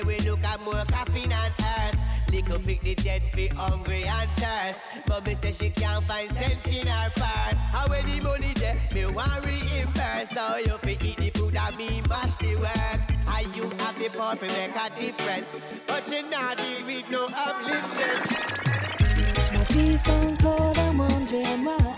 We 0.09 0.19
look 0.21 0.43
at 0.43 0.59
more 0.65 0.85
coffin 0.87 1.31
and 1.31 1.55
earth. 1.61 2.03
Little 2.33 2.59
pick 2.59 2.81
the 2.81 2.95
dead 2.95 3.23
fi 3.33 3.49
hungry 3.49 4.05
and 4.05 4.31
thirst. 4.41 4.81
Mommy 5.07 5.35
say 5.35 5.53
she 5.53 5.71
can't 5.71 6.05
find 6.07 6.31
cent 6.31 6.67
in 6.67 6.87
her 6.87 7.11
purse. 7.11 7.61
How 7.73 7.87
when 7.89 8.07
the 8.07 8.21
money 8.23 8.55
there, 8.55 8.77
me 8.95 9.05
want 9.07 9.45
reimburse. 9.45 10.31
So 10.31 10.57
you 10.57 10.79
fi 10.79 10.97
eat 11.05 11.17
the 11.19 11.31
food 11.39 11.55
that 11.55 11.77
me 11.77 12.03
mash 12.09 12.37
the 12.37 12.57
works. 12.57 13.11
How 13.27 13.41
you 13.55 13.69
have 13.81 13.99
the 13.99 14.09
power 14.09 14.37
fi 14.37 14.47
make 14.49 14.77
a 14.77 14.89
difference. 14.99 15.61
But 15.87 16.11
you 16.11 16.29
not 16.31 16.57
deal 16.57 16.87
with 16.87 17.11
no 17.11 17.27
upliftment. 17.29 18.25
My 19.53 19.65
tea's 19.65 20.03
gone 20.03 20.37
cold, 20.39 20.79
I'm 20.79 20.99
wondering 20.99 21.65
why 21.65 21.98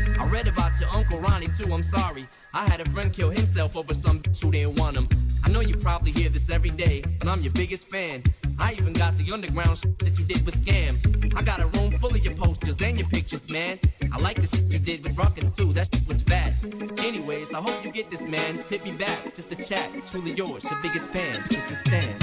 I 0.21 0.27
read 0.27 0.47
about 0.47 0.79
your 0.79 0.87
uncle 0.89 1.19
Ronnie 1.19 1.47
too, 1.47 1.73
I'm 1.73 1.81
sorry. 1.81 2.27
I 2.53 2.69
had 2.69 2.79
a 2.79 2.87
friend 2.91 3.11
kill 3.11 3.31
himself 3.31 3.75
over 3.75 3.95
some 3.95 4.19
bitch 4.19 4.39
who 4.39 4.51
didn't 4.51 4.79
want 4.79 4.95
him. 4.95 5.09
I 5.43 5.49
know 5.49 5.61
you 5.61 5.75
probably 5.75 6.11
hear 6.11 6.29
this 6.29 6.51
every 6.51 6.69
day, 6.69 7.01
and 7.21 7.27
I'm 7.27 7.41
your 7.41 7.51
biggest 7.53 7.89
fan. 7.89 8.21
I 8.59 8.73
even 8.73 8.93
got 8.93 9.17
the 9.17 9.31
underground 9.31 9.79
shit 9.79 9.97
that 9.97 10.19
you 10.19 10.25
did 10.25 10.45
with 10.45 10.63
Skam. 10.63 10.93
I 11.35 11.41
got 11.41 11.59
a 11.59 11.65
room 11.75 11.89
full 11.93 12.11
of 12.11 12.23
your 12.23 12.35
posters 12.35 12.79
and 12.83 12.99
your 12.99 13.07
pictures, 13.09 13.49
man. 13.49 13.79
I 14.11 14.19
like 14.19 14.39
the 14.39 14.45
shit 14.45 14.71
you 14.71 14.77
did 14.77 15.03
with 15.03 15.15
Rawkus 15.15 15.55
too, 15.57 15.73
that 15.73 15.89
shit 15.91 16.07
was 16.07 16.21
fat. 16.21 16.53
Anyways, 16.99 17.51
I 17.51 17.59
hope 17.59 17.83
you 17.83 17.91
get 17.91 18.11
this, 18.11 18.21
man. 18.21 18.63
Hit 18.69 18.85
me 18.85 18.91
back, 18.91 19.33
just 19.33 19.51
a 19.51 19.55
chat. 19.55 19.89
Truly 20.05 20.33
yours, 20.33 20.63
your 20.69 20.79
biggest 20.83 21.09
fan, 21.09 21.43
just 21.49 21.71
a 21.71 21.75
stand. 21.75 22.19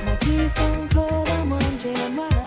My 0.00 0.88
cold, 0.88 1.28
I'm 1.28 1.50
wondering 1.50 2.16
why 2.16 2.41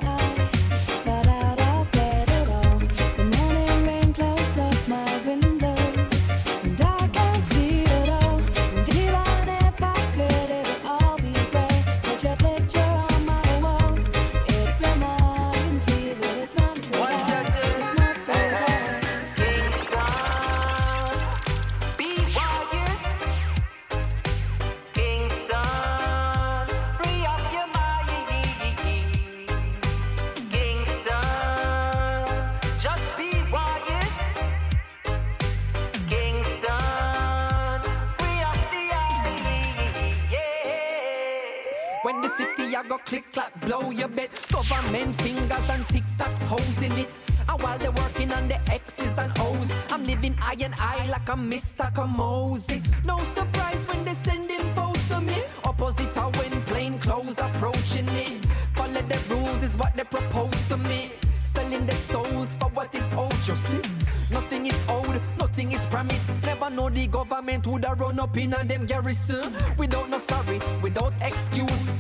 click 43.15 43.32
clack 43.32 43.62
blow 43.62 43.91
your 43.91 44.10
bet. 44.10 44.32
Government 44.51 45.15
fingers 45.21 45.69
and 45.69 45.88
tick 45.88 46.04
tock 46.17 46.34
toes 46.49 46.82
in 46.82 46.91
it. 46.93 47.17
And 47.47 47.62
while 47.62 47.78
they're 47.78 47.91
working 47.91 48.32
on 48.34 48.47
the 48.47 48.60
X's 48.69 49.17
and 49.17 49.32
O's 49.39 49.71
I'm 49.89 50.06
living 50.06 50.36
eye 50.41 50.58
and 50.60 50.75
eye 50.78 51.08
like 51.10 51.30
I'm 51.30 51.49
Mr. 51.49 51.93
Kamosi 51.93 52.82
No 53.06 53.17
surprise 53.19 53.86
when 53.88 54.04
they 54.04 54.13
sending 54.13 54.65
foes 54.75 55.01
to 55.08 55.21
me. 55.21 55.38
Opposite 55.63 56.17
of 56.17 56.36
when 56.38 56.62
plain 56.63 56.99
clothes 56.99 57.38
approaching 57.38 58.06
me. 58.08 58.41
Follow 58.75 59.01
the 59.01 59.19
rules 59.30 59.63
is 59.63 59.78
what 59.78 59.95
they 59.95 60.04
propose 60.04 60.65
to 60.65 60.78
me. 60.78 61.12
Selling 61.43 61.86
their 61.86 62.01
souls 62.12 62.54
for 62.60 62.69
what 62.69 62.93
is 62.93 63.08
owed, 63.15 63.47
you 63.47 63.56
see. 63.56 63.82
Nothing 64.30 64.65
is 64.65 64.84
owed, 64.89 65.21
nothing 65.39 65.71
is 65.71 65.86
promised. 65.86 66.30
Never 66.43 66.69
know 66.69 66.89
the 66.89 67.08
government 67.08 67.65
would 67.67 67.86
have 67.86 68.01
run 68.01 68.19
up 68.19 68.36
in 68.36 68.54
a 68.54 68.63
them 68.65 68.86
garrison. 68.86 69.54
Without 69.78 70.10
no 70.10 70.17
sorry, 70.17 70.60
without 70.82 71.13
excuse 71.21 71.94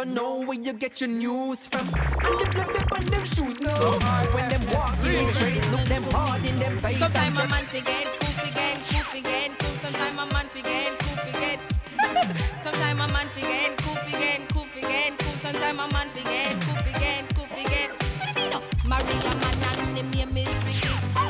so 0.00 0.04
know 0.04 0.40
where 0.46 0.58
you 0.58 0.72
get 0.72 1.00
your 1.00 1.10
news 1.10 1.66
from 1.66 1.80
And 1.80 2.40
the 2.40 2.50
blood 2.54 2.76
up 2.76 2.92
on 2.92 3.04
them 3.04 3.24
shoes 3.24 3.60
now 3.60 3.98
When 4.32 4.48
them 4.48 4.62
walk 4.72 4.96
in 5.04 5.26
the 5.26 5.32
trace, 5.32 5.66
look 5.70 5.84
them 5.92 6.02
hard 6.04 6.44
in 6.44 6.58
them 6.58 6.78
face 6.78 6.98
Sometimes 6.98 7.36
and 7.36 7.46
a 7.46 7.50
man 7.50 7.64
forget, 7.64 8.06
cool 8.20 8.48
again, 8.48 8.78
cool 8.80 9.20
again, 9.20 9.54
cool. 9.58 9.74
Sometimes 9.84 10.18
a 10.20 10.26
man 10.32 10.48
forget, 10.48 10.98
cool 11.00 11.28
again. 11.28 11.58
Sometimes 12.62 13.00
a 13.00 13.08
man 13.12 13.26
forget, 13.28 13.76
cool 13.78 13.96
again, 14.08 14.46
cool 14.48 14.66
again, 14.78 15.16
cool. 15.18 15.32
Sometimes 15.32 15.92
man 15.92 16.08
forget, 16.10 16.60
cool 16.64 16.94
again, 16.94 17.26
cool 17.34 17.58
again. 17.60 17.90
You 18.36 18.50
know, 18.50 18.62
Maria 18.86 19.34
man 19.42 19.64
and 19.68 19.98
him 19.98 20.10
name 20.10 20.36
is 20.36 20.48
Ricky. 20.64 21.29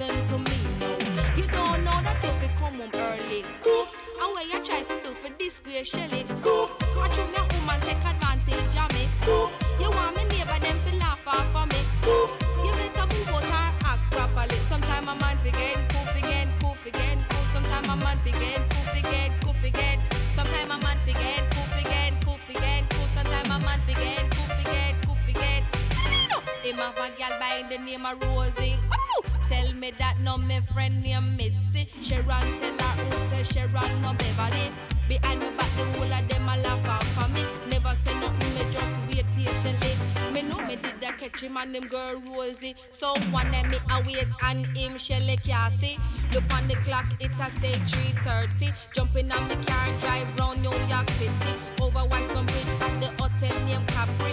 Listen 0.00 0.24
to 0.26 0.38
me 0.50 0.58
now. 0.80 0.96
You 1.36 1.46
don't 1.46 1.84
know 1.84 1.98
that 2.06 2.18
you 2.24 2.32
fi 2.40 2.48
come 2.58 2.80
home 2.80 2.90
early. 2.94 3.44
Cook. 3.60 3.88
And 4.20 4.32
what 4.32 4.44
you 4.50 4.58
try 4.64 4.80
to 4.80 4.96
do 5.04 5.14
for 5.20 5.28
this 5.38 5.60
disgrace 5.60 5.88
Shelly. 5.88 6.24
Cook. 6.40 6.68
Watch 6.96 7.16
you 7.18 7.26
me 7.32 7.40
woman 7.52 7.80
take 7.84 8.00
advantage 8.00 8.76
of 8.80 8.88
me. 8.96 9.04
Cook. 9.26 9.50
You 9.80 9.90
want 9.90 10.16
me 10.16 10.24
neighbor 10.32 10.58
them 10.64 10.78
fi 10.84 10.96
laugh 10.96 11.26
off 11.26 11.54
of 11.54 11.68
me. 11.72 11.80
Cook. 12.02 12.30
You 12.64 12.72
better 12.80 13.06
move 13.12 13.28
out 13.28 13.44
and 13.44 13.84
act 13.84 14.04
properly. 14.10 14.56
Sometime 14.64 15.08
a 15.08 15.14
man 15.20 15.36
forget, 15.38 15.76
cool 15.92 16.08
again, 16.16 16.48
cool 16.60 16.76
again, 16.86 17.24
cool. 17.28 17.44
Sometime 17.52 17.84
a 17.84 17.96
man 17.96 18.18
forget, 18.24 18.60
cool 18.72 18.98
again, 18.98 19.30
cool 19.42 19.60
again. 19.62 19.98
Sometime 20.30 20.70
a 20.70 20.78
man 20.80 20.98
forget, 21.04 21.44
cool 21.52 21.78
again, 21.78 22.16
cool 22.24 22.40
again, 22.48 22.86
cool. 22.90 23.08
Sometime 23.12 23.50
a 23.52 23.58
man 23.60 23.80
forget, 23.80 24.24
cool 24.32 24.60
again, 24.64 24.94
cool 25.04 25.20
again. 25.28 25.62
Him 26.64 26.76
have 26.76 26.96
a 26.96 27.08
gal 27.18 27.34
by 27.38 27.64
the 27.68 27.76
name 27.78 28.06
of 28.06 28.16
Rosie. 28.24 28.89
Tell 29.50 29.72
me 29.74 29.90
that 29.98 30.20
no 30.20 30.38
me 30.38 30.60
friend 30.72 31.02
named 31.02 31.36
Mitzi. 31.36 31.88
Sharon 32.00 32.24
tell 32.60 32.78
her 32.78 33.02
who 33.02 33.28
say 33.28 33.42
Sharon 33.42 34.00
no 34.00 34.14
Beverly. 34.14 34.70
Behind 35.08 35.40
me 35.40 35.50
back 35.58 35.68
the 35.76 35.84
whole 35.98 36.12
of 36.12 36.28
them 36.28 36.48
a 36.48 36.56
laugh 36.58 36.88
off 36.88 37.06
for 37.14 37.28
me. 37.34 37.44
Never 37.68 37.92
say 37.96 38.14
nothing, 38.20 38.54
me 38.54 38.62
just 38.70 38.96
wait 39.08 39.26
patiently. 39.34 39.96
Me 40.32 40.42
know 40.42 40.60
me 40.60 40.76
did 40.76 41.00
the 41.00 41.08
catch 41.18 41.42
him 41.42 41.56
and 41.56 41.74
them 41.74 41.88
girl 41.88 42.22
Rosie. 42.30 42.76
So 42.92 43.12
one 43.32 43.50
day 43.50 43.64
me 43.64 43.78
a 43.90 44.00
wait 44.06 44.28
and 44.44 44.64
him 44.76 44.96
Shelly 44.98 45.36
can't 45.38 45.72
see. 45.72 45.98
Look 46.32 46.44
on 46.54 46.68
the 46.68 46.76
clock, 46.76 47.06
it 47.18 47.32
a 47.32 47.50
say 47.60 47.74
3:30. 47.90 48.72
Jumping 48.94 49.32
on 49.32 49.48
me 49.48 49.56
car, 49.66 49.88
drive 50.00 50.28
round 50.38 50.62
New 50.62 50.78
York 50.86 51.10
City. 51.18 51.52
Over 51.82 52.06
Whitestone 52.06 52.46
Bridge 52.46 52.74
at 52.86 53.00
the 53.00 53.08
hotel 53.20 53.66
named 53.66 53.88
Capri. 53.88 54.32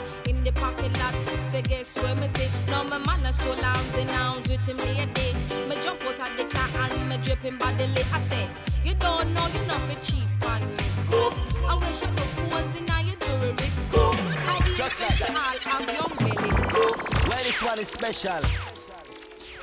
In 1.58 1.64
the 1.64 1.70
parking 1.70 1.98
lot, 1.98 1.98
say 1.98 2.04
guess 2.04 2.04
where 2.04 2.16
me 2.16 2.28
see. 2.36 2.50
Now 2.68 2.84
my 2.84 2.98
man 2.98 3.26
a 3.26 3.34
stroll 3.34 3.66
arms 3.66 3.96
and 3.98 4.10
arms 4.12 4.48
with 4.48 4.68
him 4.68 4.78
lady. 4.78 5.34
Me 5.68 5.76
jump 5.84 6.04
out 6.04 6.32
of 6.32 6.38
the 6.38 6.46
car 6.46 6.70
and 6.92 7.10
me 7.10 7.18
drip 7.18 7.40
him 7.40 7.58
bodily. 7.58 8.04
I 8.12 8.20
say, 8.30 8.48
you 8.84 8.94
don't 8.96 9.34
know 9.34 9.48
you 9.48 9.66
not 9.66 9.88
be 9.88 9.96
cheap 10.04 10.28
on 10.46 10.62
me. 10.62 10.84
Go. 11.10 11.34
I 11.68 11.76
wish 11.76 12.04
I 12.04 12.10
could 12.10 12.52
pose 12.52 12.76
in 12.78 12.88
your 12.88 13.18
jewelry. 13.20 13.72
Go. 13.92 14.12
I 14.14 14.62
be 14.66 14.76
Just 14.76 15.00
like 15.00 15.12
special 15.12 15.36
of 15.76 15.94
young 15.94 16.16
belly. 16.20 16.50
Go. 16.72 16.82
Well, 17.28 17.44
this 17.44 17.64
one 17.64 17.80
is 17.80 17.88
special. 17.88 18.42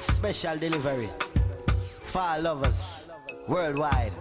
Special 0.01 0.59
delivery. 0.59 1.09
For 2.13 2.21
our 2.21 2.41
lovers. 2.41 3.11
Worldwide. 3.49 4.13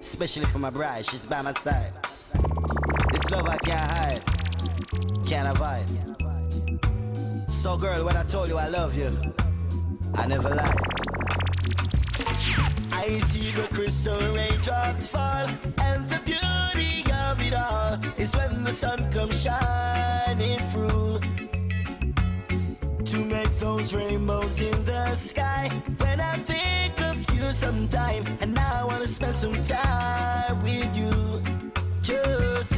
Especially 0.00 0.44
for 0.44 0.58
my 0.58 0.70
bride. 0.70 1.04
She's 1.04 1.26
by 1.26 1.42
my 1.42 1.52
side. 1.52 1.92
This 3.12 3.30
love 3.30 3.48
I 3.48 3.56
can't 3.58 3.90
hide. 3.90 4.20
Can't 5.26 5.48
avoid. 5.48 6.17
So, 7.58 7.76
girl, 7.76 8.04
when 8.04 8.16
I 8.16 8.22
told 8.22 8.48
you 8.48 8.56
I 8.56 8.68
love 8.68 8.96
you, 8.96 9.10
I 10.14 10.26
never 10.26 10.48
lied. 10.48 10.78
I 12.92 13.18
see 13.30 13.50
the 13.50 13.66
crystal 13.74 14.16
raindrops 14.32 15.08
fall, 15.08 15.48
and 15.82 16.04
the 16.04 16.20
beauty 16.24 17.02
of 17.26 17.42
it 17.44 17.54
all 17.54 17.98
is 18.16 18.32
when 18.36 18.62
the 18.62 18.70
sun 18.70 19.10
comes 19.10 19.42
shining 19.42 20.60
through 20.70 21.18
to 23.04 23.24
make 23.24 23.50
those 23.58 23.92
rainbows 23.92 24.62
in 24.62 24.84
the 24.84 25.16
sky. 25.16 25.68
When 25.98 26.20
I 26.20 26.36
think 26.36 27.00
of 27.00 27.16
you 27.34 27.52
sometime, 27.52 28.24
and 28.40 28.56
I 28.56 28.84
wanna 28.84 29.08
spend 29.08 29.34
some 29.34 29.64
time 29.64 30.62
with 30.62 30.96
you, 30.96 31.42
just 32.02 32.77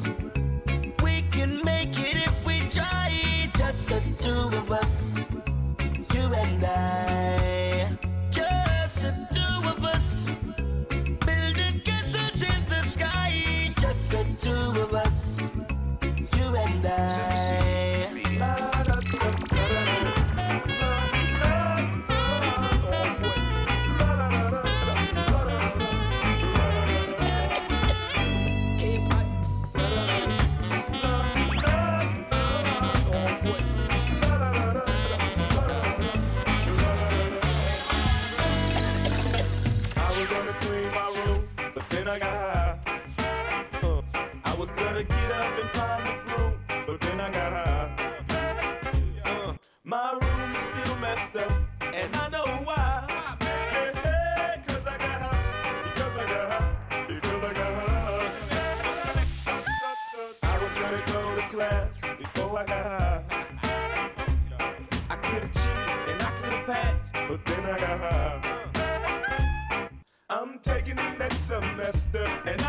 Gonna 44.91 45.03
get 45.05 45.31
up 45.31 45.57
and 45.57 45.69
find 45.69 46.05
the 46.05 46.13
broom, 46.25 46.53
but 46.85 46.99
then 46.99 47.21
I 47.21 47.31
got 47.31 47.53
high. 47.53 47.89
My 49.85 50.11
room 50.11 50.51
is 50.51 50.57
still 50.57 50.97
messed 50.99 51.33
up, 51.37 51.51
and 51.93 52.13
I 52.13 52.27
know 52.27 52.45
why. 52.65 53.07
'cause 54.67 54.85
I 54.85 54.97
got 54.97 55.21
high, 55.21 55.83
because 55.85 56.17
I 56.17 56.25
got 56.27 56.51
high, 56.51 57.05
because 57.07 57.43
I 57.45 57.53
got 57.53 57.73
high. 57.79 58.31
I 60.43 60.57
was 60.61 60.73
gonna 60.73 61.03
go 61.13 61.35
to 61.37 61.47
class 61.55 62.01
before 62.19 62.59
I 62.59 62.65
got 62.65 62.85
high. 62.85 63.23
I 65.09 65.15
could've 65.15 65.53
cheated 65.53 66.09
and 66.09 66.21
I 66.21 66.31
could've 66.39 66.65
passed, 66.67 67.13
but 67.29 67.45
then 67.45 67.65
I 67.65 67.79
got 67.79 67.99
high. 68.01 68.41
I'm 70.29 70.59
taking 70.59 70.97
it 70.99 71.17
next 71.17 71.47
semester, 71.47 72.25
and 72.45 72.60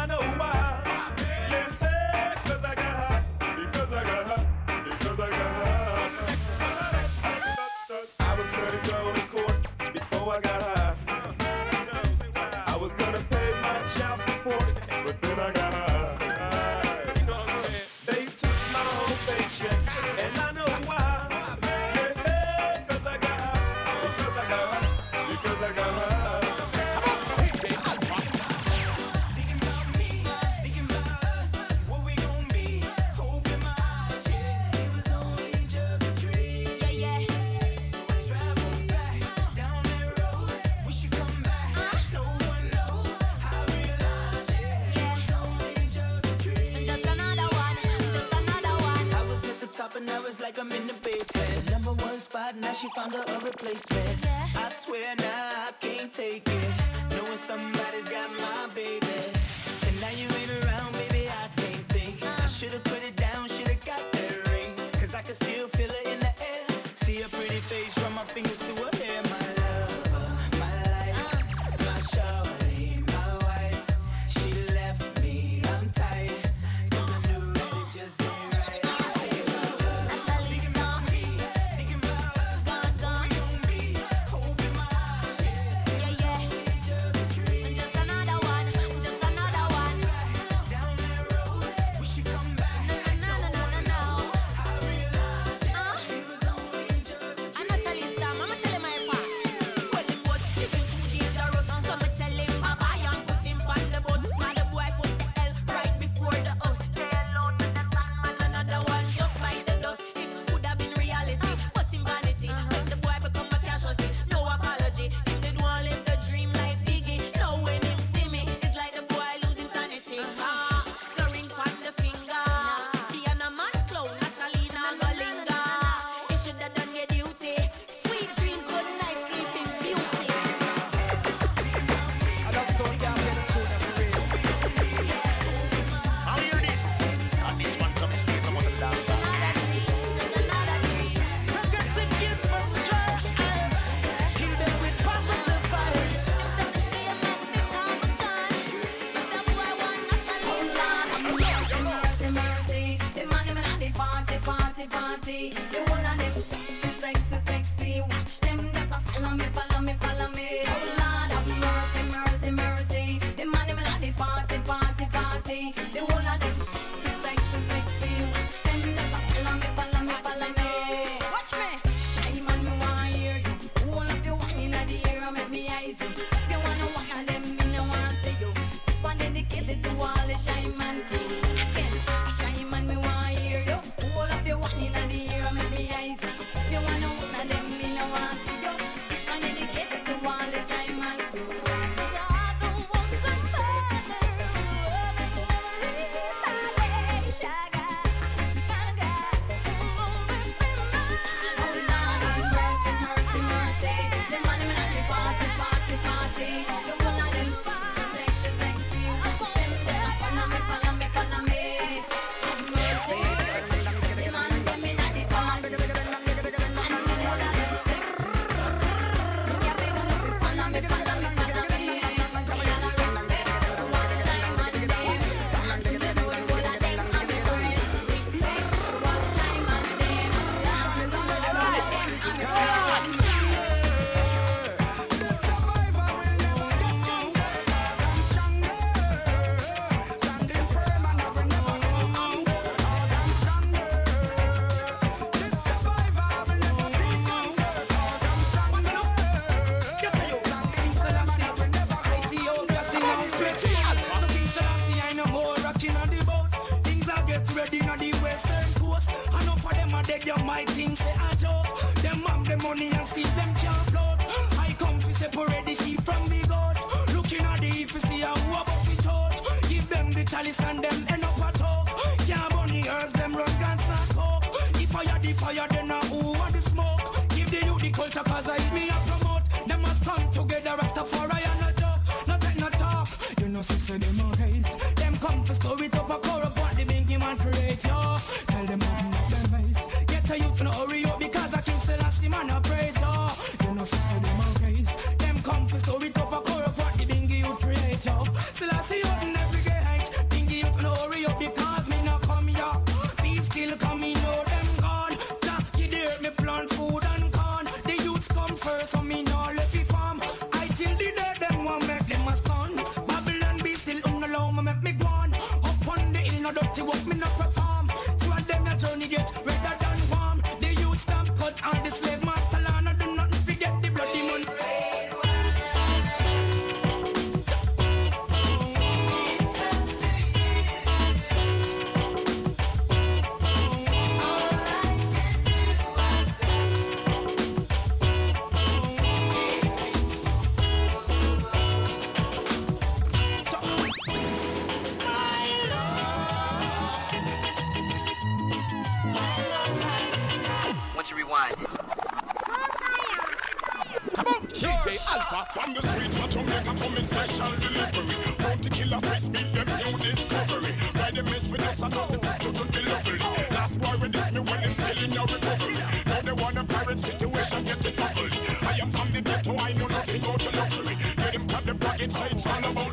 luxury. 370.78 370.96
Get 371.16 371.34
him 371.34 371.48
cut 371.48 371.66
the 371.66 371.74
bracket, 371.74 372.10
change 372.10 372.46
all 372.46 372.78
over. 372.78 372.91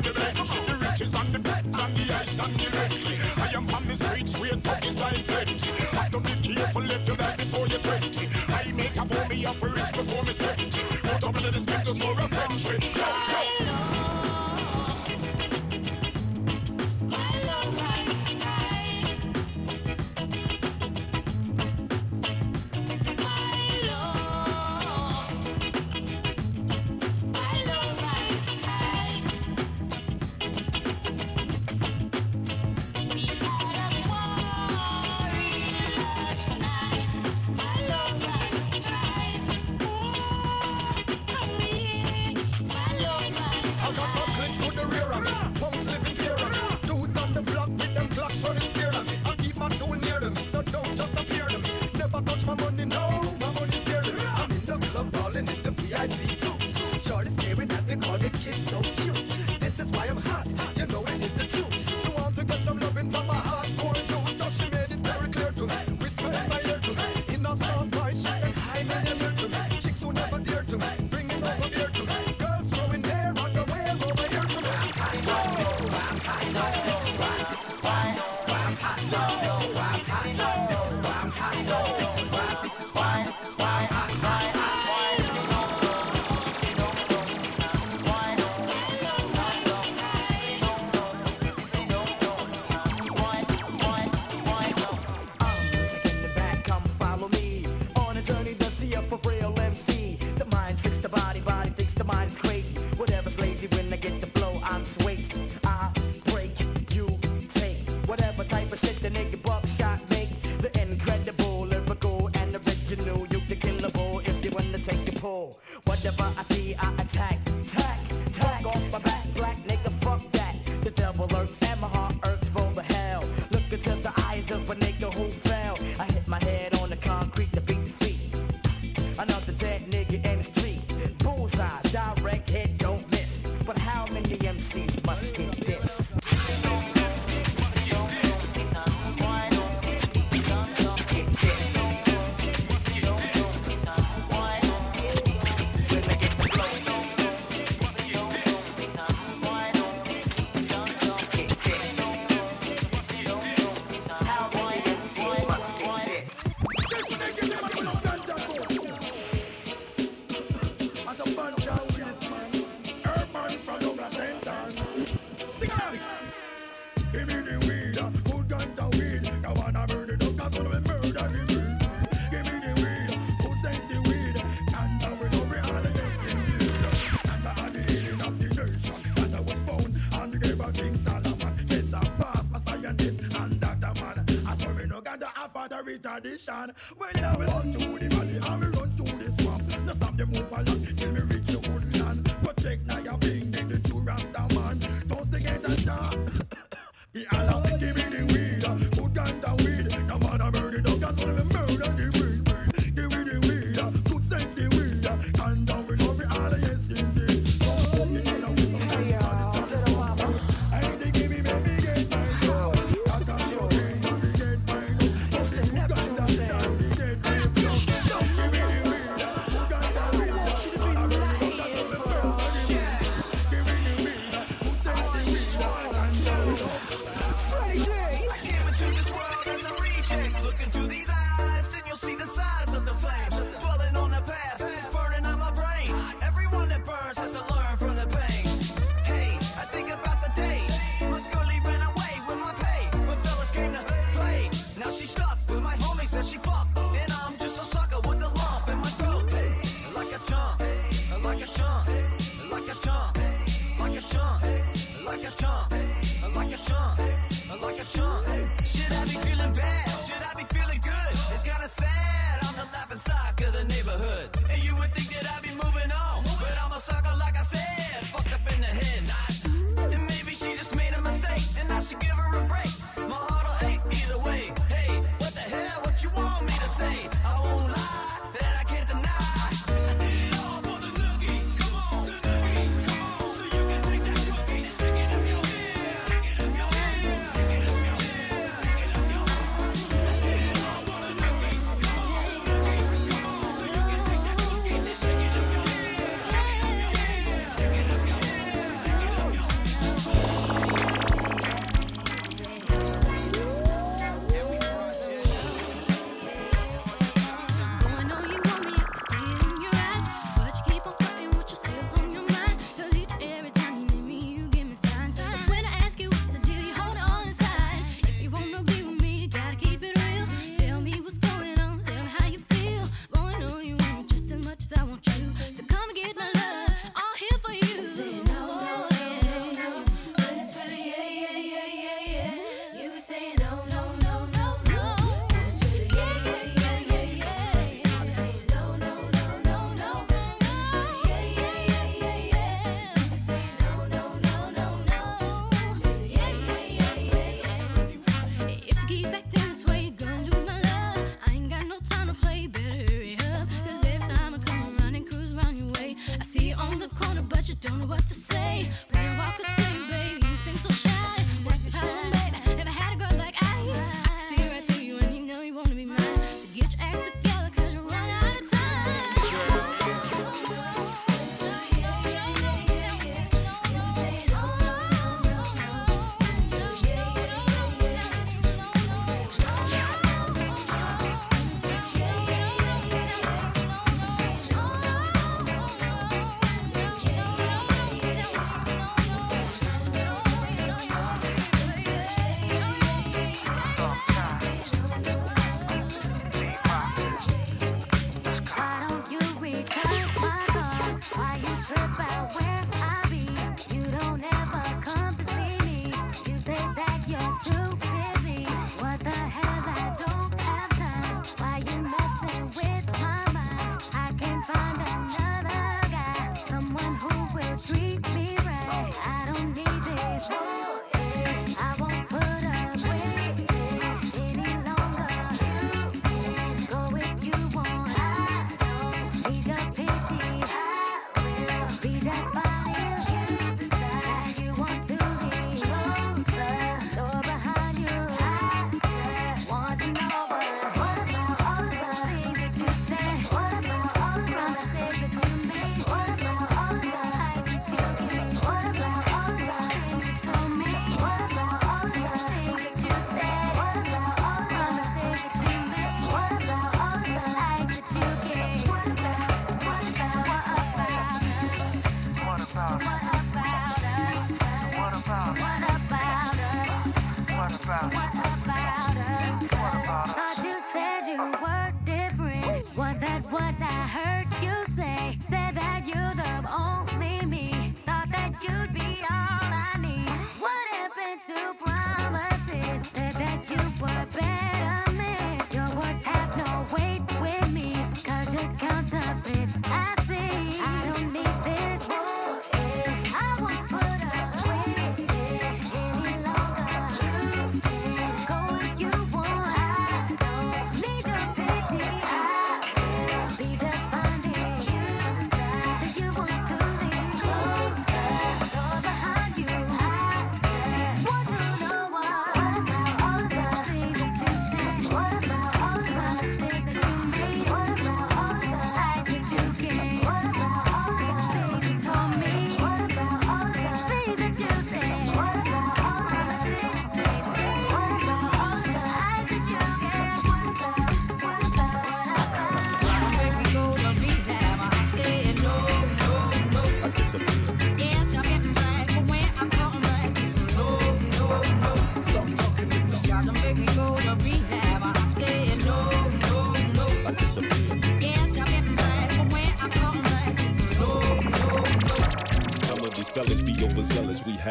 side. 131.60 131.99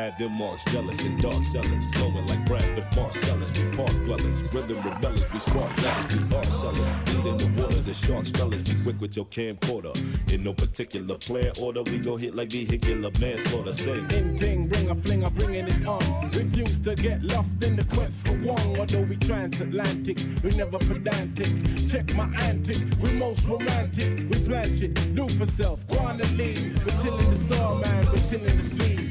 had 0.09 0.17
their 0.17 0.29
marks, 0.29 0.63
jealous 0.65 1.05
and 1.05 1.21
dark 1.21 1.43
sellers, 1.45 1.83
flowing 1.93 2.25
like 2.27 2.45
Branford 2.45 2.89
Marsalis. 2.91 3.51
We 3.57 3.77
park 3.77 3.91
dwellers, 4.05 4.41
rhythm 4.53 4.81
rebellious. 4.81 5.31
we 5.33 5.39
spark 5.39 5.83
ladders, 5.83 6.27
we 6.27 6.35
are 6.35 6.43
sellers. 6.45 6.89
Deep 7.05 7.25
in 7.25 7.37
the 7.37 7.61
water, 7.61 7.81
the 7.81 7.93
sharks 7.93 8.29
fellas, 8.31 8.61
be 8.61 8.83
quick 8.83 8.99
with 9.01 9.15
your 9.15 9.25
camcorder. 9.25 9.93
In 10.33 10.43
no 10.43 10.53
particular 10.53 11.15
plan 11.17 11.51
order, 11.61 11.83
we 11.83 11.99
go 11.99 12.15
hit 12.15 12.35
like 12.35 12.51
vehicular 12.51 13.11
manslaughter. 13.19 13.71
Sing, 13.71 14.07
ding, 14.07 14.35
ding, 14.35 14.69
ring 14.69 14.89
a 14.89 14.95
fling, 14.95 15.23
I'm 15.23 15.33
bringing 15.33 15.67
it 15.67 15.85
on. 15.85 16.31
Refuse 16.31 16.79
to 16.79 16.95
get 16.95 17.21
lost 17.23 17.63
in 17.63 17.75
the 17.75 17.83
quest 17.95 18.25
for 18.25 18.33
one, 18.37 18.79
although 18.79 19.01
we 19.03 19.15
transatlantic, 19.17 20.17
we 20.43 20.49
never 20.51 20.79
pedantic. 20.79 21.49
Check 21.87 22.13
my 22.15 22.27
antic, 22.41 22.77
we 23.01 23.13
most 23.13 23.45
romantic. 23.45 24.29
We 24.29 24.43
plan 24.45 24.65
shit, 24.75 24.93
do 25.15 25.27
for 25.29 25.45
self, 25.45 25.85
quantity. 25.87 26.73
We're 26.85 27.01
tilling 27.03 27.29
the 27.29 27.53
soil, 27.53 27.81
man, 27.83 28.05
we're 28.07 28.17
tilling 28.29 28.57
the 28.57 28.63
sea. 28.63 29.08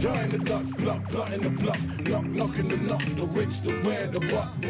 Join 0.00 0.28
the 0.28 0.38
dots, 0.38 0.72
block, 0.74 1.08
plotting 1.08 1.42
the 1.42 1.50
block, 1.50 1.80
knock, 2.00 2.24
knocking 2.24 2.68
the 2.68 2.76
knock, 2.76 3.02
the 3.16 3.26
rich, 3.26 3.62
the 3.62 3.72
where, 3.82 4.06
the 4.06 4.20
what. 4.20 4.62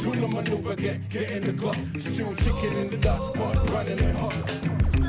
Tune 0.00 0.20
the 0.20 0.28
maneuver, 0.28 0.76
get, 0.76 1.08
get 1.08 1.28
in 1.30 1.46
the 1.46 1.52
block. 1.52 1.76
Stew 1.98 2.36
chicken 2.36 2.76
in 2.76 2.90
the 2.90 2.96
dust, 2.98 3.34
pot, 3.34 3.68
running 3.70 3.98
it 3.98 4.14
hot. 4.14 5.05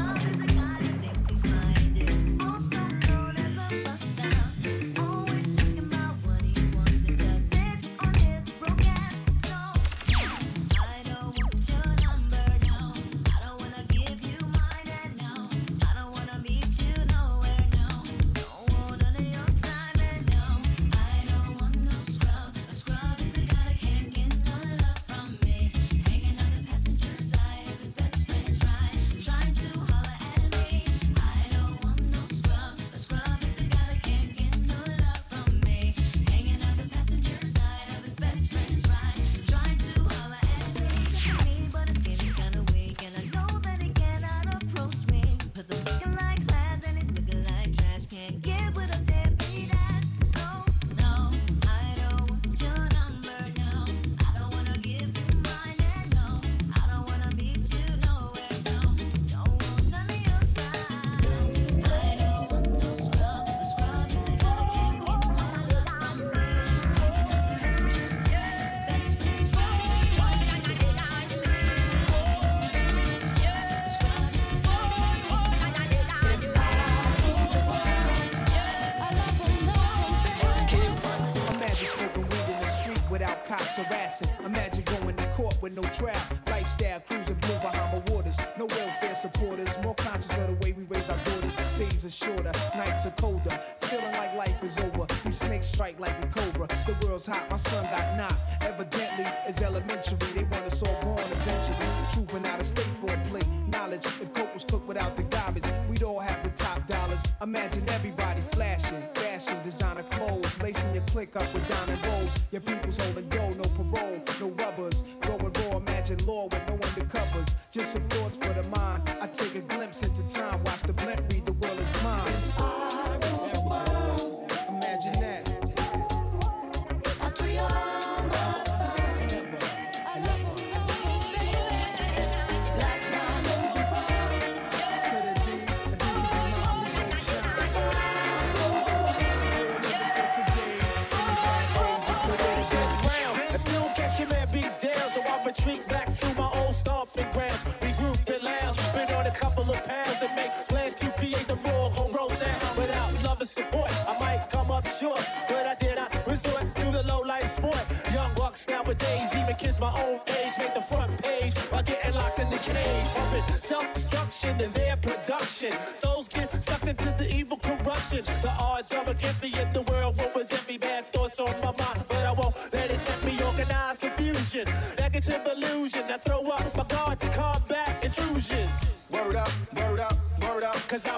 trap. 85.97 86.36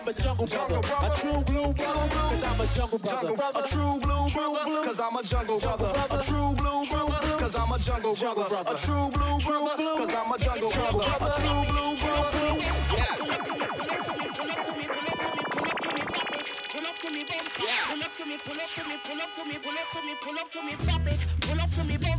A 0.10 0.14
jungle 0.14 0.47
brother. 0.47 0.80
A 0.80 1.10
true 1.20 1.43
blue 1.43 1.74
brother. 1.74 2.10
Cause 2.10 2.43
I'm 2.43 2.60
a 2.60 2.68
jungle 2.74 2.97
brother. 2.99 3.34
A 3.55 3.68
true 3.68 3.99
blue 3.99 4.30
brother, 4.34 4.84
cause 4.84 4.99
I'm 4.99 5.16
a 5.16 5.24
jungle 5.24 5.60
brother. 5.60 5.91
A 6.10 6.24
true 6.24 6.55
blue 6.55 6.86
brother, 6.89 7.38
cause 7.38 7.55
I'm 7.55 7.72
a 7.72 7.80
jungle 7.80 8.16
brother. 8.16 8.64
A 8.66 8.76
true 8.78 9.10
blue 9.12 9.39
brother, 9.45 9.84
cause 9.97 10.14
I'm 10.16 10.32
a 10.32 10.38
jungle 10.39 10.72
brother. 10.72 11.05
A 11.22 11.30
true 11.39 11.64
blue 11.70 11.95
brother. 11.97 12.39
Pull 16.72 16.88
up 16.88 16.97
to 16.97 17.12
me, 17.12 17.24
pull 17.24 17.38
up 17.38 17.45
to 17.45 17.62
me, 17.62 17.78
pull 17.86 18.01
up 18.01 18.16
to 18.16 18.26
me, 18.26 18.97
pull 19.03 19.22
up 19.22 19.30
to 19.36 19.45
me, 19.45 19.57
pull 19.62 19.78
up 19.78 19.91
to 19.93 20.01
me, 20.01 20.16
pull 20.22 20.39
up 20.39 20.51
to 20.51 20.62
me, 20.64 20.76
pop 20.88 21.07
it. 21.07 21.20
Pull 21.41 21.62
up 21.62 21.72
to 21.72 21.84
me, 21.84 21.97
bump. 21.97 22.18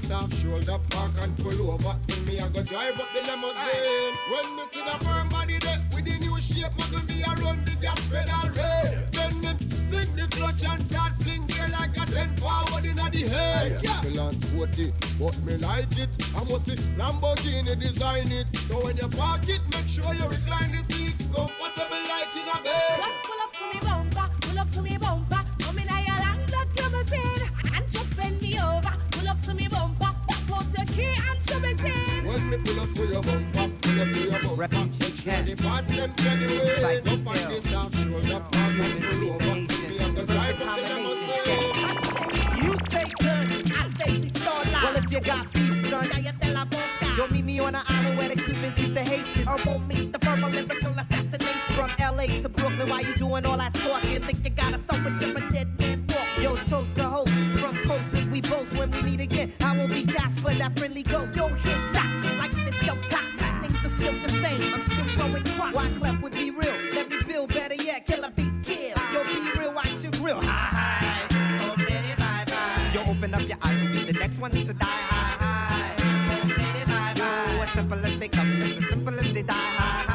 The 0.00 0.06
soft 0.06 0.36
shoulder, 0.42 0.78
park 0.90 1.12
and 1.20 1.36
pull 1.38 1.70
over. 1.70 1.96
Then 2.06 2.24
me 2.24 2.38
I 2.40 2.48
go 2.48 2.62
drive 2.62 2.98
up 2.98 3.08
the 3.14 3.20
limousine. 3.22 4.14
When 4.30 4.56
me 4.56 4.62
see 4.70 4.80
the 4.80 5.04
firm 5.04 5.28
body 5.28 5.58
there 5.58 5.80
with 5.92 6.04
the 6.04 6.18
new 6.18 6.38
shape, 6.40 6.72
muggle 6.78 7.06
me 7.08 7.22
a 7.22 7.34
run 7.42 7.64
the 7.64 7.72
gas 7.80 8.00
pedal 8.06 8.50
red. 8.56 9.12
Then 9.12 9.40
me 9.40 9.48
sing 9.90 10.14
the 10.16 10.26
clutch 10.30 10.64
and 10.64 10.90
start 10.90 11.12
fling 11.22 11.46
gear 11.46 11.68
like 11.72 11.96
a 11.96 12.06
ten 12.12 12.34
forward 12.36 12.84
inna 12.86 13.10
the 13.10 13.28
head. 13.28 13.80
Yeah, 13.82 14.02
me 14.02 14.10
land 14.10 14.38
sporty, 14.38 14.92
but 15.18 15.38
me 15.42 15.56
like 15.56 15.98
it. 15.98 16.16
I 16.36 16.44
must 16.44 16.66
see 16.66 16.76
Lamborghini 16.96 17.78
design 17.78 18.32
it. 18.32 18.46
So 18.68 18.84
when 18.84 18.96
you 18.96 19.08
park 19.08 19.48
it, 19.48 19.60
make 19.72 19.88
sure 19.88 20.14
you 20.14 20.26
recline 20.28 20.72
the 20.72 20.82
seat 20.92 21.14
comfortable 21.34 22.02
like 22.08 22.34
in 22.36 22.48
a 22.48 22.62
bed. 22.62 22.79
The 35.54 35.62
parts 35.62 35.94
them 35.94 36.12
genuine. 36.16 37.08
Up 37.08 37.26
on 37.26 37.52
the 37.52 37.60
soft 37.62 37.94
shoulder, 37.94 38.40
park 38.52 38.78
and 38.78 39.04
pull 39.04 39.30
over. 39.30 39.54
Me 39.54 39.98
and 40.00 40.16
the 40.16 40.24
drive 40.24 40.60
up 40.62 40.78
the 40.78 40.94
limousine. 40.94 42.62
You 42.62 42.78
say 42.90 43.04
good, 43.18 43.72
I 43.76 43.90
say 43.98 44.20
we 44.20 44.28
start 44.28 44.66
live. 44.72 44.82
Well, 44.82 44.96
if 44.96 45.12
you 45.12 45.20
got 45.20 45.52
beef, 45.52 45.90
son, 45.90 46.08
now 46.08 46.18
you 46.18 46.32
tell 46.40 46.56
a 46.56 46.64
boca. 46.66 46.82
Oh, 47.02 47.14
you'll 47.16 47.32
meet 47.32 47.44
me 47.44 47.58
on 47.58 47.74
an 47.74 47.82
island 47.86 48.18
where 48.18 48.28
the 48.28 48.36
Cubans 48.36 48.76
meet 48.78 48.94
the 48.94 49.02
Haitians. 49.02 49.48
Herbal 49.48 49.78
meets 49.80 50.06
the 50.06 50.18
verbal 50.18 50.50
lyrical 50.50 50.92
assassination. 50.98 51.74
From 51.74 51.90
LA 51.98 52.26
to 52.42 52.48
Brooklyn, 52.48 52.88
why 52.88 53.00
you 53.00 53.14
doing 53.14 53.46
all 53.46 53.56
that 53.56 53.74
talking? 53.74 54.22
Think 54.22 54.44
you 54.44 54.50
got 54.50 54.74
a 54.74 54.78
son, 54.78 55.02
but 55.02 55.20
you're 55.20 55.36
a 55.36 55.50
dead 55.50 55.78
man 55.80 56.06
walk. 56.08 56.42
Yo, 56.42 56.56
toast 56.68 56.94
the 56.96 57.04
host. 57.04 57.32
From 57.58 57.76
coasters, 57.84 58.26
we 58.26 58.40
both 58.40 58.76
when 58.76 58.90
we 58.92 59.02
meet 59.02 59.20
again. 59.20 59.52
I 59.60 59.76
will 59.76 59.88
be 59.88 60.04
Casper, 60.04 60.54
that 60.54 60.78
friendly 60.78 61.02
ghost. 61.02 61.36
Yo, 61.36 61.48
hear 61.48 61.79
Why 65.80 65.88
Clef 65.98 66.20
would 66.20 66.32
be 66.32 66.50
real? 66.50 66.76
Let 66.92 67.08
me 67.08 67.16
build 67.26 67.54
better 67.54 67.74
yet. 67.74 68.04
Kill 68.06 68.22
a 68.22 68.30
beat 68.30 68.52
kill. 68.62 68.94
Yo, 69.14 69.24
be 69.24 69.58
real, 69.58 69.72
watch 69.72 69.88
your 70.02 70.12
grill. 70.12 70.38
Hi, 70.42 70.68
hi. 70.76 71.26
Oh, 71.62 71.74
baby, 71.74 72.12
bye, 72.18 72.44
bye. 72.46 72.90
Yo, 72.92 73.00
open 73.10 73.32
up 73.32 73.48
your 73.48 73.56
eyes 73.62 73.80
and 73.80 73.90
be 73.90 74.12
the 74.12 74.12
next 74.12 74.38
one 74.38 74.50
to 74.50 74.74
die. 74.74 74.86
Hi, 74.86 75.36
hi. 75.40 75.94
Oh, 76.42 76.48
baby, 76.48 76.84
bye, 76.84 77.14
bye. 77.16 77.54
Yo, 77.54 77.62
as 77.62 77.70
simple 77.70 78.04
as 78.04 78.18
they 78.18 78.28
come, 78.28 78.60
it's 78.60 78.76
as 78.76 78.90
simple 78.90 79.18
as 79.18 79.32
they 79.32 79.42
die. 79.42 79.54
Hi, 79.54 80.04
hi. 80.06 80.09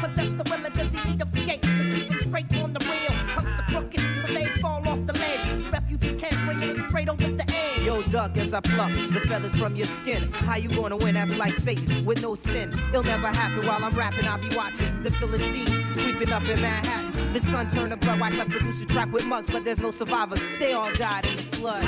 Possess 0.00 0.28
the 0.28 0.44
will? 0.50 0.66
Or 0.66 0.70
does 0.70 0.92
he 0.92 1.10
need 1.10 1.22
a 1.22 1.24
V8 1.24 1.60
to 1.62 1.94
keep 1.94 2.10
him 2.10 2.20
straight 2.20 2.62
on 2.62 2.72
the 2.72 2.80
rail? 2.80 3.12
Punks 3.34 3.58
are 3.58 3.66
crooked, 3.68 4.00
so 4.26 4.32
they 4.32 4.46
fall 4.60 4.86
off 4.88 5.06
the 5.06 5.12
ledge. 5.12 5.72
Refugee 5.72 6.16
can't 6.16 6.36
bring 6.46 6.60
it 6.62 6.80
straight 6.88 7.08
over 7.08 7.22
the 7.22 7.44
edge. 7.48 7.80
Yo, 7.82 8.02
duck, 8.02 8.36
as 8.36 8.52
I 8.54 8.60
pluck 8.60 8.92
the 8.92 9.20
feathers 9.28 9.54
from 9.56 9.76
your 9.76 9.86
skin. 9.86 10.32
How 10.32 10.56
you 10.56 10.68
gonna 10.68 10.96
win? 10.96 11.14
That's 11.14 11.36
like 11.36 11.54
Satan 11.54 12.04
with 12.04 12.22
no 12.22 12.34
sin. 12.34 12.70
It'll 12.90 13.02
never 13.02 13.28
happen 13.28 13.66
while 13.66 13.84
I'm 13.84 13.96
rapping. 13.96 14.26
I'll 14.26 14.40
be 14.40 14.54
watching 14.56 15.02
the 15.02 15.10
Philistines 15.12 15.70
creeping 15.96 16.32
up 16.32 16.46
in 16.48 16.60
Manhattan. 16.60 17.32
The 17.32 17.40
sun 17.40 17.70
turned 17.70 17.90
to 17.92 17.96
blood. 17.96 18.20
White 18.20 18.34
left 18.34 18.50
produce 18.50 18.80
a 18.82 18.86
track 18.86 19.12
with 19.12 19.26
mugs, 19.26 19.48
but 19.50 19.64
there's 19.64 19.80
no 19.80 19.90
survivors. 19.90 20.40
They 20.58 20.72
all 20.72 20.92
died 20.94 21.26
in 21.26 21.36
the 21.36 21.42
flood. 21.56 21.84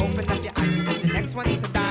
Open 0.00 0.30
up 0.30 0.44
your 0.44 0.52
eyes 0.56 0.74
and 0.76 0.86
the 0.86 1.12
next 1.12 1.34
one 1.34 1.46
to 1.46 1.56
die. 1.72 1.83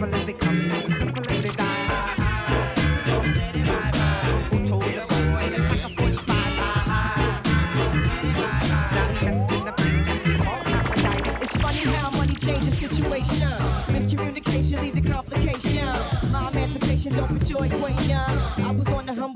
Simple 0.00 0.14
as 0.14 0.26
they 0.26 1.09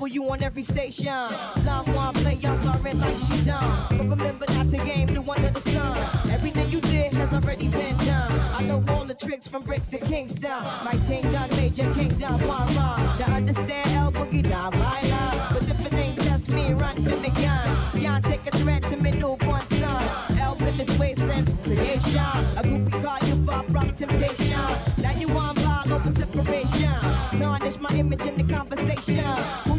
you 0.07 0.29
on 0.29 0.43
every 0.43 0.63
station. 0.63 1.13
Someone 1.55 2.13
play 2.15 2.35
young, 2.35 2.61
learning 2.65 2.99
like 2.99 3.17
she 3.17 3.43
done. 3.45 3.87
But 3.89 4.07
remember 4.07 4.45
not 4.49 4.69
to 4.69 4.77
game 4.77 5.07
the 5.07 5.21
one 5.21 5.43
of 5.43 5.53
the 5.53 5.61
sun. 5.61 5.97
Everything 6.31 6.69
you 6.69 6.81
did 6.81 7.13
has 7.13 7.33
already 7.33 7.69
been 7.69 7.97
done. 7.97 8.31
I 8.53 8.63
know 8.63 8.83
all 8.89 9.05
the 9.05 9.13
tricks 9.13 9.47
from 9.47 9.63
bricks 9.63 9.87
to 9.87 9.97
Kingston. 9.97 10.63
My 10.83 10.93
team 11.07 11.23
done 11.31 11.49
major 11.51 11.91
kingdom, 11.93 12.33
one 12.47 12.67
run. 12.75 13.17
To 13.17 13.23
understand 13.31 13.91
El 13.91 14.11
Boogie, 14.11 14.47
not 14.49 14.75
violent. 14.75 15.53
But 15.53 15.63
if 15.63 15.85
it 15.85 15.93
ain't 15.93 16.21
just 16.21 16.49
me, 16.49 16.73
run 16.73 16.95
from 16.95 17.21
the 17.21 17.31
gun. 17.41 18.01
Can't 18.01 18.25
take 18.25 18.45
a 18.47 18.57
threat 18.57 18.83
to 18.83 18.97
me 18.97 19.11
newborn 19.11 19.61
son. 19.67 20.37
El 20.39 20.55
in 20.67 20.77
this 20.77 20.99
way 20.99 21.13
since 21.15 21.55
creation. 21.63 22.19
A 22.57 22.63
groupie 22.63 23.03
call 23.03 23.27
you 23.27 23.45
far 23.45 23.63
from 23.63 23.93
temptation. 23.93 24.59
Now 25.01 25.11
you 25.17 25.27
want 25.29 25.57
ball 25.63 25.93
over 25.93 26.11
separation. 26.11 26.91
Tarnish 27.39 27.79
my 27.79 27.89
image 27.95 28.25
in 28.25 28.35
the 28.35 28.53
conversation. 28.53 29.74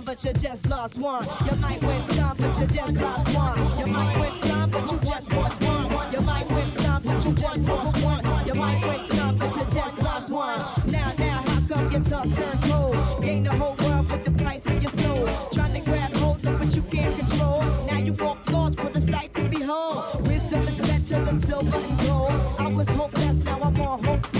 But 0.00 0.24
you 0.24 0.32
just 0.32 0.66
lost 0.68 0.96
one. 0.96 1.24
You 1.44 1.56
might 1.60 1.82
win 1.82 2.02
some, 2.04 2.36
but 2.38 2.58
you 2.58 2.66
just 2.66 2.98
lost 3.00 3.36
one. 3.36 3.78
You 3.78 3.86
might 3.86 4.18
win 4.18 4.36
some, 4.38 4.70
but 4.70 4.90
you 4.90 4.98
just 4.98 5.32
won 5.34 5.50
one. 5.50 6.12
You 6.12 6.20
might 6.22 6.48
win 6.50 6.70
some, 6.70 7.02
but 7.02 7.24
you 7.24 7.32
just 7.32 7.58
lost 7.58 8.04
one. 8.04 8.46
You 8.46 8.54
might 8.54 8.80
win 8.80 9.04
some, 9.04 9.36
but 9.36 9.54
you 9.56 9.64
just 9.64 10.02
lost 10.02 10.30
one. 10.30 10.60
Now, 10.90 11.12
now, 11.18 11.42
how 11.46 11.60
come 11.68 11.90
your 11.90 12.00
talk 12.02 12.24
turn 12.32 12.58
cold? 12.62 13.22
Gain 13.22 13.44
the 13.44 13.50
whole 13.50 13.76
world 13.84 14.10
with 14.10 14.24
the 14.24 14.30
price 14.42 14.64
of 14.66 14.82
your 14.82 14.92
soul. 14.92 15.28
Trying 15.52 15.74
to 15.74 15.80
grab 15.90 16.12
hold 16.16 16.46
of 16.46 16.58
what 16.60 16.74
you 16.74 16.82
can't 16.82 17.18
control. 17.18 17.62
Now 17.86 17.98
you 17.98 18.14
walk 18.14 18.50
lost 18.50 18.80
for 18.80 18.88
the 18.88 19.00
sight 19.00 19.32
to 19.34 19.44
behold. 19.48 20.26
Wisdom 20.26 20.66
is 20.68 20.78
better 20.80 21.22
than 21.24 21.38
silver 21.38 21.76
and 21.76 21.98
gold. 22.00 22.32
I 22.58 22.68
was 22.68 22.88
hopeless, 22.90 23.44
now 23.44 23.58
I'm 23.60 23.80
on 23.80 24.04
hope 24.04 24.31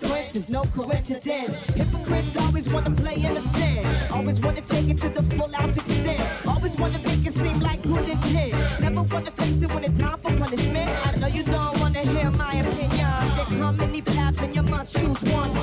consequences, 0.00 0.48
no 0.50 0.64
coincidence. 0.64 1.74
Hypocrites 1.74 2.36
always 2.36 2.72
wanna 2.72 2.90
play 2.90 3.14
innocent, 3.16 3.86
always 4.10 4.40
wanna 4.40 4.60
take 4.62 4.88
it 4.88 4.98
to 4.98 5.08
the 5.08 5.22
full 5.36 5.54
out 5.56 5.76
extent, 5.76 6.20
always 6.46 6.76
wanna 6.76 6.98
make 6.98 7.26
it 7.26 7.32
seem 7.32 7.60
like 7.60 7.82
good 7.82 8.08
intent. 8.08 8.80
Never 8.80 9.02
wanna 9.02 9.30
face 9.32 9.62
it 9.62 9.72
when 9.72 9.84
it's 9.84 9.98
time 9.98 10.18
for 10.18 10.36
punishment. 10.36 10.90
I 11.06 11.16
know 11.16 11.28
you 11.28 11.42
don't 11.44 11.78
wanna 11.80 12.00
hear 12.00 12.30
my 12.30 12.54
opinion. 12.54 13.14
There 13.36 13.58
come 13.58 13.76
many 13.76 14.02
paths 14.02 14.42
and 14.42 14.54
you 14.54 14.62
must 14.62 14.92
choose 14.98 15.22
one. 15.32 15.53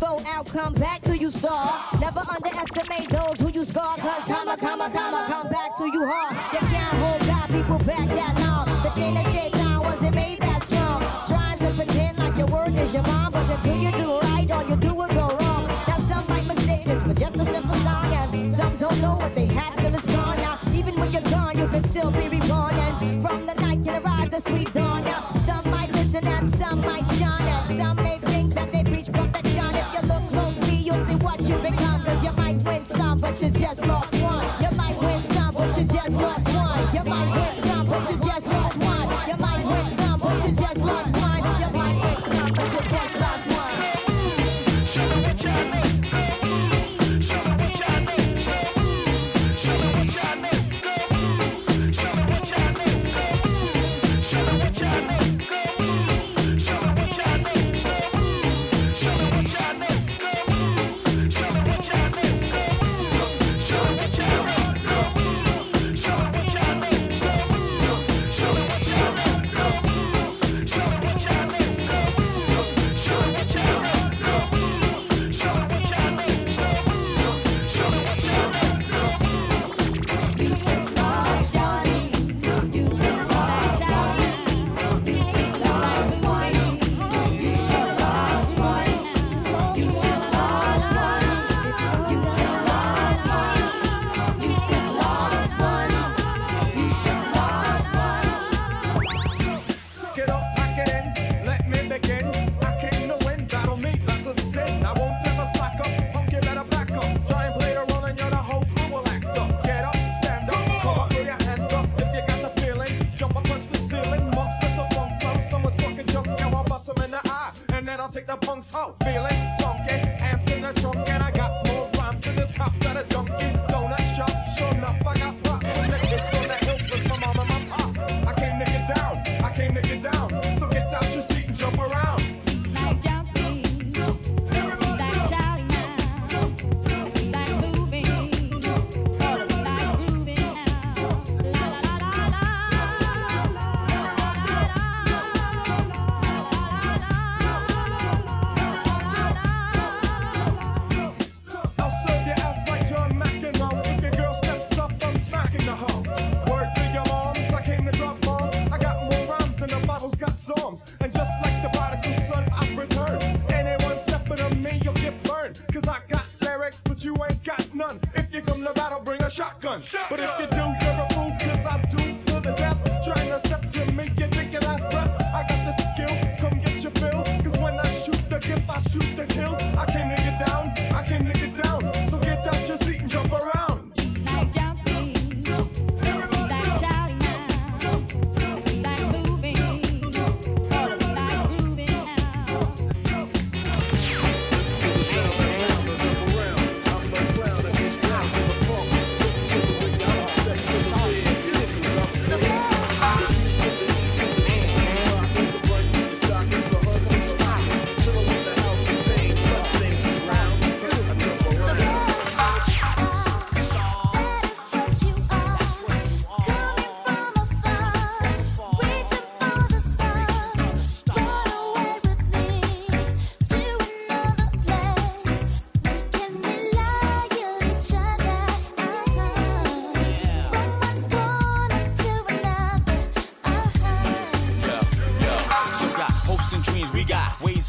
Go 0.00 0.20
out, 0.26 0.46
come 0.46 0.74
back 0.74 1.02
to 1.02 1.18
you 1.18 1.30
star. 1.30 1.82
Never 2.00 2.20
underestimate 2.20 3.08
those 3.10 3.40
who 3.40 3.50
you 3.50 3.64
scar. 3.64 3.96
Cause 3.96 4.24
comma, 4.24 4.56
comma, 4.56 4.88
comma, 4.90 5.24
come 5.28 5.48
back 5.48 5.76
to 5.76 5.84
you 5.86 6.06
hard. 6.06 6.36
You 6.52 6.60
can't 6.68 6.94
hold 7.02 7.20
down 7.26 7.48
people 7.48 7.78
back 7.84 8.08
that 8.08 8.34
long. 8.38 8.66
The 8.82 8.90
chain 8.90 9.16
of 9.16 9.26
shit 9.32 9.52
down 9.52 9.82
wasn't 9.82 10.14
made 10.14 10.38
that 10.40 10.62
strong. 10.62 11.00
Trying 11.26 11.58
to 11.58 11.70
pretend 11.74 12.18
like 12.18 12.36
your 12.36 12.46
word 12.46 12.74
is 12.74 12.94
your 12.94 13.02
mom. 13.02 13.32
But 13.32 13.50
until 13.50 13.76
you 13.76 13.90
do 13.92 14.18
right, 14.20 14.48
all 14.50 14.68
you 14.68 14.76
do 14.76 14.94
will 14.94 15.08
go 15.08 15.36
wrong. 15.36 15.66
Now 15.88 15.98
some 16.08 16.26
might 16.28 16.46
mistake 16.46 16.84
this 16.84 17.02
for 17.02 17.14
just 17.14 17.36
a 17.36 17.44
simple 17.44 17.74
song. 17.74 18.12
And 18.14 18.52
some 18.52 18.76
don't 18.76 19.00
know 19.02 19.16
what 19.16 19.34
they 19.34 19.46
have 19.46 19.76
till 19.76 19.94
it's 19.94 20.06
gone. 20.06 20.36
Now 20.36 20.58
even 20.74 20.94
when 21.00 21.10
you're 21.12 21.22
gone, 21.22 21.58
you 21.58 21.66
can 21.66 21.82
still 21.84 22.12
be 22.12 22.27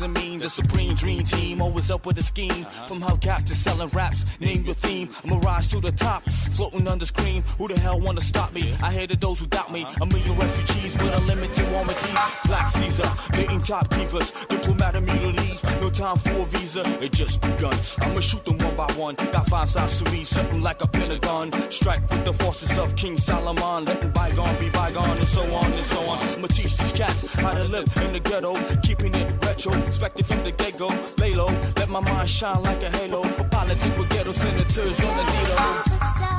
and 0.02 0.14
mean. 0.14 0.40
The 0.40 0.50
supreme 0.50 0.96
dream 0.96 1.24
team, 1.24 1.62
always 1.62 1.92
up 1.92 2.06
with 2.06 2.18
a 2.20 2.24
scheme. 2.24 2.66
Uh-huh. 2.66 2.86
From 2.88 3.02
how 3.02 3.16
gap 3.18 3.46
to 3.46 3.56
selling 3.56 3.90
raps, 3.90 4.26
name 4.40 4.64
your 4.64 4.74
theme. 4.76 5.10
I'm 5.24 5.40
rise 5.42 5.68
to 5.70 5.80
the 5.80 5.92
top, 5.92 6.24
floating 6.30 6.88
on 6.88 7.00
the 7.00 7.06
screen. 7.06 7.44
Who 7.58 7.68
the 7.68 7.80
hell 7.80 8.00
wanna 8.00 8.22
stop 8.22 8.54
me? 8.54 8.74
I 8.82 8.92
hated 8.92 9.22
those 9.22 9.40
who 9.40 9.48
doubt 9.48 9.72
me. 9.72 9.86
A 10.02 10.06
million 10.06 10.38
refugees 10.38 10.98
with 10.98 11.14
a 11.16 11.20
limit 11.22 11.54
to 11.56 11.64
warranties. 11.72 12.18
Black 12.46 12.70
Caesar, 12.70 13.12
dating 13.32 13.62
top 13.62 13.90
divas, 13.90 14.32
diplomatic 14.48 15.02
immunities. 15.02 15.64
No 15.82 15.90
time 15.90 16.18
for 16.18 16.32
a 16.32 16.46
visa, 16.46 16.84
it 17.02 17.12
just 17.12 17.42
begun. 17.42 17.78
I'ma 18.00 18.20
shoot 18.20 18.44
them 18.46 18.58
one 18.60 18.76
by 18.76 18.92
one. 18.94 19.16
Got 19.16 19.48
five 19.48 19.70
sides 19.70 20.02
to 20.02 20.12
me, 20.12 20.24
something 20.24 20.62
like 20.62 20.82
a 20.82 20.88
pentagon. 20.88 21.52
Strike 21.70 22.10
with 22.10 22.26
the 22.26 22.34
forces 22.34 22.78
of 22.78 22.96
King 22.96 23.18
Solomon. 23.18 23.86
Letting 23.86 24.12
bygone 24.12 24.56
be 24.60 24.70
bygone, 24.70 25.18
and 25.18 25.28
so 25.28 25.42
on 25.56 25.72
and 25.72 25.84
so 25.84 26.00
on. 26.02 26.20
I'ma 26.36 26.48
teach 26.48 26.78
these 26.78 26.92
cats 26.92 27.26
how 27.34 27.54
to 27.54 27.64
live 27.66 27.88
in 27.98 28.14
the 28.14 28.20
ghetto, 28.20 28.54
keeping 28.82 29.14
it 29.16 29.28
retro. 29.46 29.89
Expected 29.90 30.28
from 30.28 30.44
the 30.44 30.52
get 30.52 30.78
go, 30.78 30.90
lay 31.18 31.34
low, 31.34 31.48
let 31.76 31.90
my 31.90 32.00
mind 32.00 32.30
shine 32.30 32.62
like 32.62 32.84
a 32.84 32.92
halo. 32.92 33.24
For 33.24 33.44
politics 33.46 33.98
with 33.98 34.08
ghetto 34.12 34.32
senators 34.32 35.00
on 35.02 35.18
the 35.18 35.24
needle. 35.24 36.39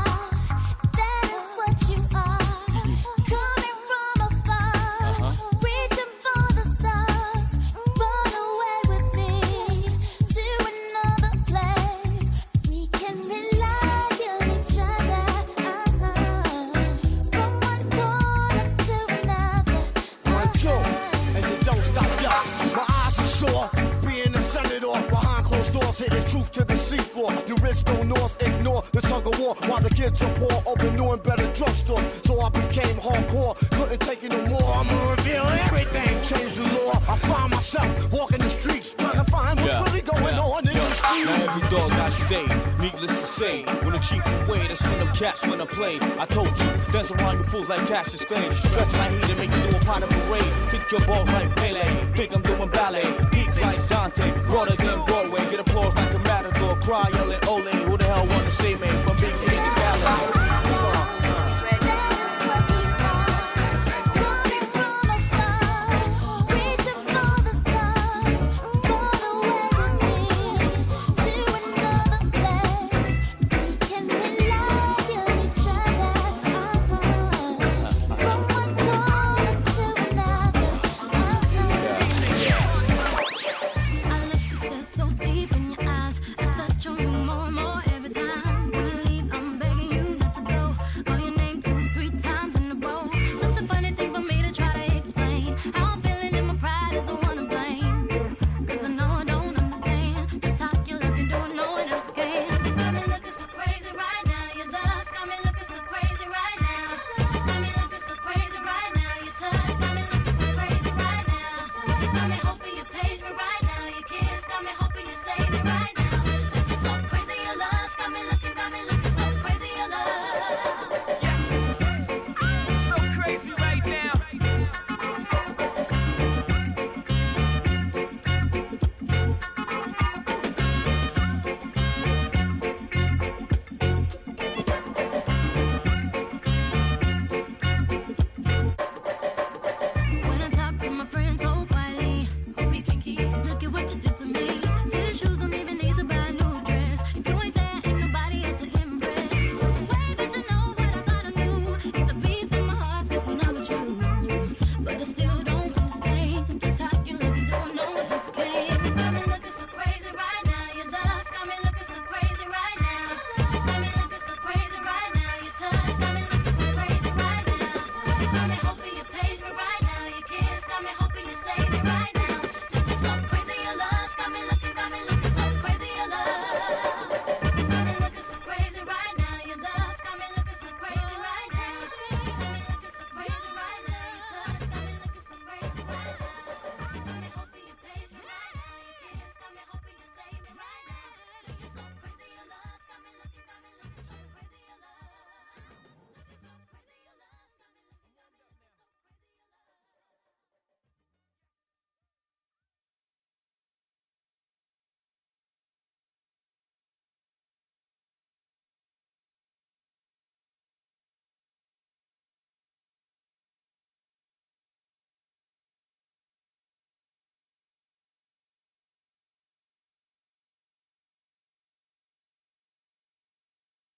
The 28.92 29.00
tug 29.00 29.26
of 29.26 29.38
war 29.38 29.54
while 29.68 29.80
the 29.80 29.90
kids 29.90 30.22
are 30.22 30.34
poor, 30.34 30.62
open 30.66 30.96
new 30.96 31.10
and 31.10 31.22
better 31.22 31.46
drugstores. 31.48 32.26
So 32.26 32.40
I 32.40 32.48
became 32.50 32.96
hardcore, 32.96 33.54
couldn't 33.76 34.00
take 34.00 34.22
it 34.24 34.32
no 34.32 34.42
more. 34.46 34.74
I'ma 34.74 35.10
reveal 35.12 35.44
everything, 35.66 36.14
change 36.22 36.54
the 36.54 36.64
law. 36.78 36.92
I 37.08 37.16
find 37.16 37.50
myself 37.50 38.12
walking 38.12 38.38
the 38.38 38.50
streets, 38.50 38.94
trying 38.94 39.24
to 39.24 39.30
find 39.30 39.58
what's 39.60 39.72
Yeah, 39.72 39.84
really 39.84 40.02
going 40.02 40.34
yeah, 40.34 40.40
on 40.54 40.68
in 40.68 40.74
yeah. 40.74 40.84
the 40.84 40.94
street. 40.94 41.24
Now 41.26 41.54
every 41.54 41.68
dog 41.70 41.90
got 41.90 42.12
his 42.12 42.26
day, 42.28 42.46
needless 42.82 43.20
to 43.20 43.26
say. 43.26 43.64
When 43.84 43.92
the 43.92 43.98
chief 44.00 44.24
away, 44.48 44.66
that's 44.68 44.82
when 44.82 44.98
them 44.98 45.12
cats 45.14 45.46
wanna 45.46 45.66
play. 45.66 45.98
I 46.18 46.26
told 46.26 46.58
you, 46.58 46.70
dance 46.92 47.10
around 47.10 47.38
you 47.38 47.44
fools 47.44 47.68
like 47.68 47.86
Cassius 47.86 48.24
Clay. 48.24 48.50
Stretch 48.50 48.92
my 48.92 49.08
heat 49.08 49.30
and 49.30 49.38
make 49.38 49.50
you 49.50 49.70
do 49.70 49.76
a 49.76 49.80
pot 49.80 50.02
of 50.02 50.10
parade. 50.10 50.52
Kick 50.70 50.90
your 50.90 51.04
balls 51.06 51.28
like 51.30 51.54
Pele, 51.56 51.84
think 52.14 52.34
I'm 52.34 52.42
doing 52.42 52.68
ballet. 52.70 53.06
Peak 53.32 53.50
like 53.60 53.80
Dante, 53.88 54.30
broader 54.46 54.74
than 54.76 55.04
Broadway. 55.06 55.40
Get 55.50 55.60
applause 55.60 55.94
like 55.94 56.14
a 56.14 56.18
matador, 56.18 56.76
cry 56.82 57.08
yelling 57.14 57.44
ole 57.46 57.99
I 58.20 58.22
wanna 58.24 58.50
see 58.50 58.74
man, 58.74 59.02
from 59.02 59.19